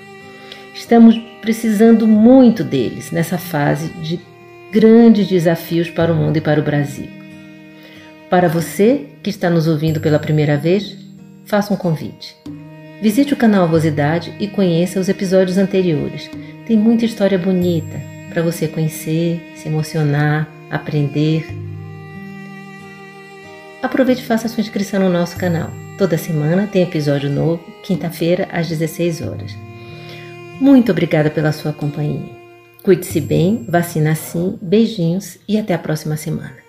Estamos 0.75 1.17
precisando 1.41 2.07
muito 2.07 2.63
deles 2.63 3.09
nessa 3.11 3.39
fase 3.39 3.89
de 4.03 4.19
grandes 4.71 5.27
desafios 5.27 5.89
para 5.89 6.13
o 6.13 6.15
mundo 6.15 6.37
e 6.37 6.41
para 6.41 6.59
o 6.59 6.63
Brasil. 6.63 7.18
Para 8.29 8.47
você 8.47 9.07
que 9.23 9.31
está 9.31 9.49
nos 9.49 9.67
ouvindo 9.67 9.99
pela 9.99 10.19
primeira 10.19 10.55
vez, 10.55 10.95
faça 11.45 11.73
um 11.73 11.77
convite. 11.77 12.35
Visite 13.01 13.33
o 13.33 13.37
canal 13.37 13.63
Avosidade 13.63 14.35
e 14.39 14.47
conheça 14.47 14.99
os 14.99 15.09
episódios 15.09 15.57
anteriores. 15.57 16.29
Tem 16.67 16.77
muita 16.77 17.05
história 17.05 17.39
bonita, 17.39 17.99
para 18.29 18.43
você 18.43 18.67
conhecer, 18.67 19.41
se 19.55 19.67
emocionar, 19.67 20.47
aprender. 20.69 21.47
Aproveite 23.81 24.21
e 24.21 24.25
faça 24.25 24.47
sua 24.47 24.61
inscrição 24.61 24.99
no 24.99 25.09
nosso 25.09 25.35
canal. 25.35 25.71
Toda 25.97 26.15
semana 26.15 26.69
tem 26.71 26.83
episódio 26.83 27.31
novo, 27.31 27.63
quinta-feira 27.83 28.47
às 28.51 28.69
16 28.69 29.23
horas. 29.23 29.57
Muito 30.61 30.91
obrigada 30.91 31.31
pela 31.31 31.51
sua 31.51 31.73
companhia. 31.73 32.37
Cuide-se 32.83 33.19
bem, 33.19 33.65
vacina 33.67 34.13
sim, 34.13 34.55
beijinhos 34.61 35.39
e 35.47 35.57
até 35.57 35.73
a 35.73 35.79
próxima 35.79 36.15
semana. 36.15 36.68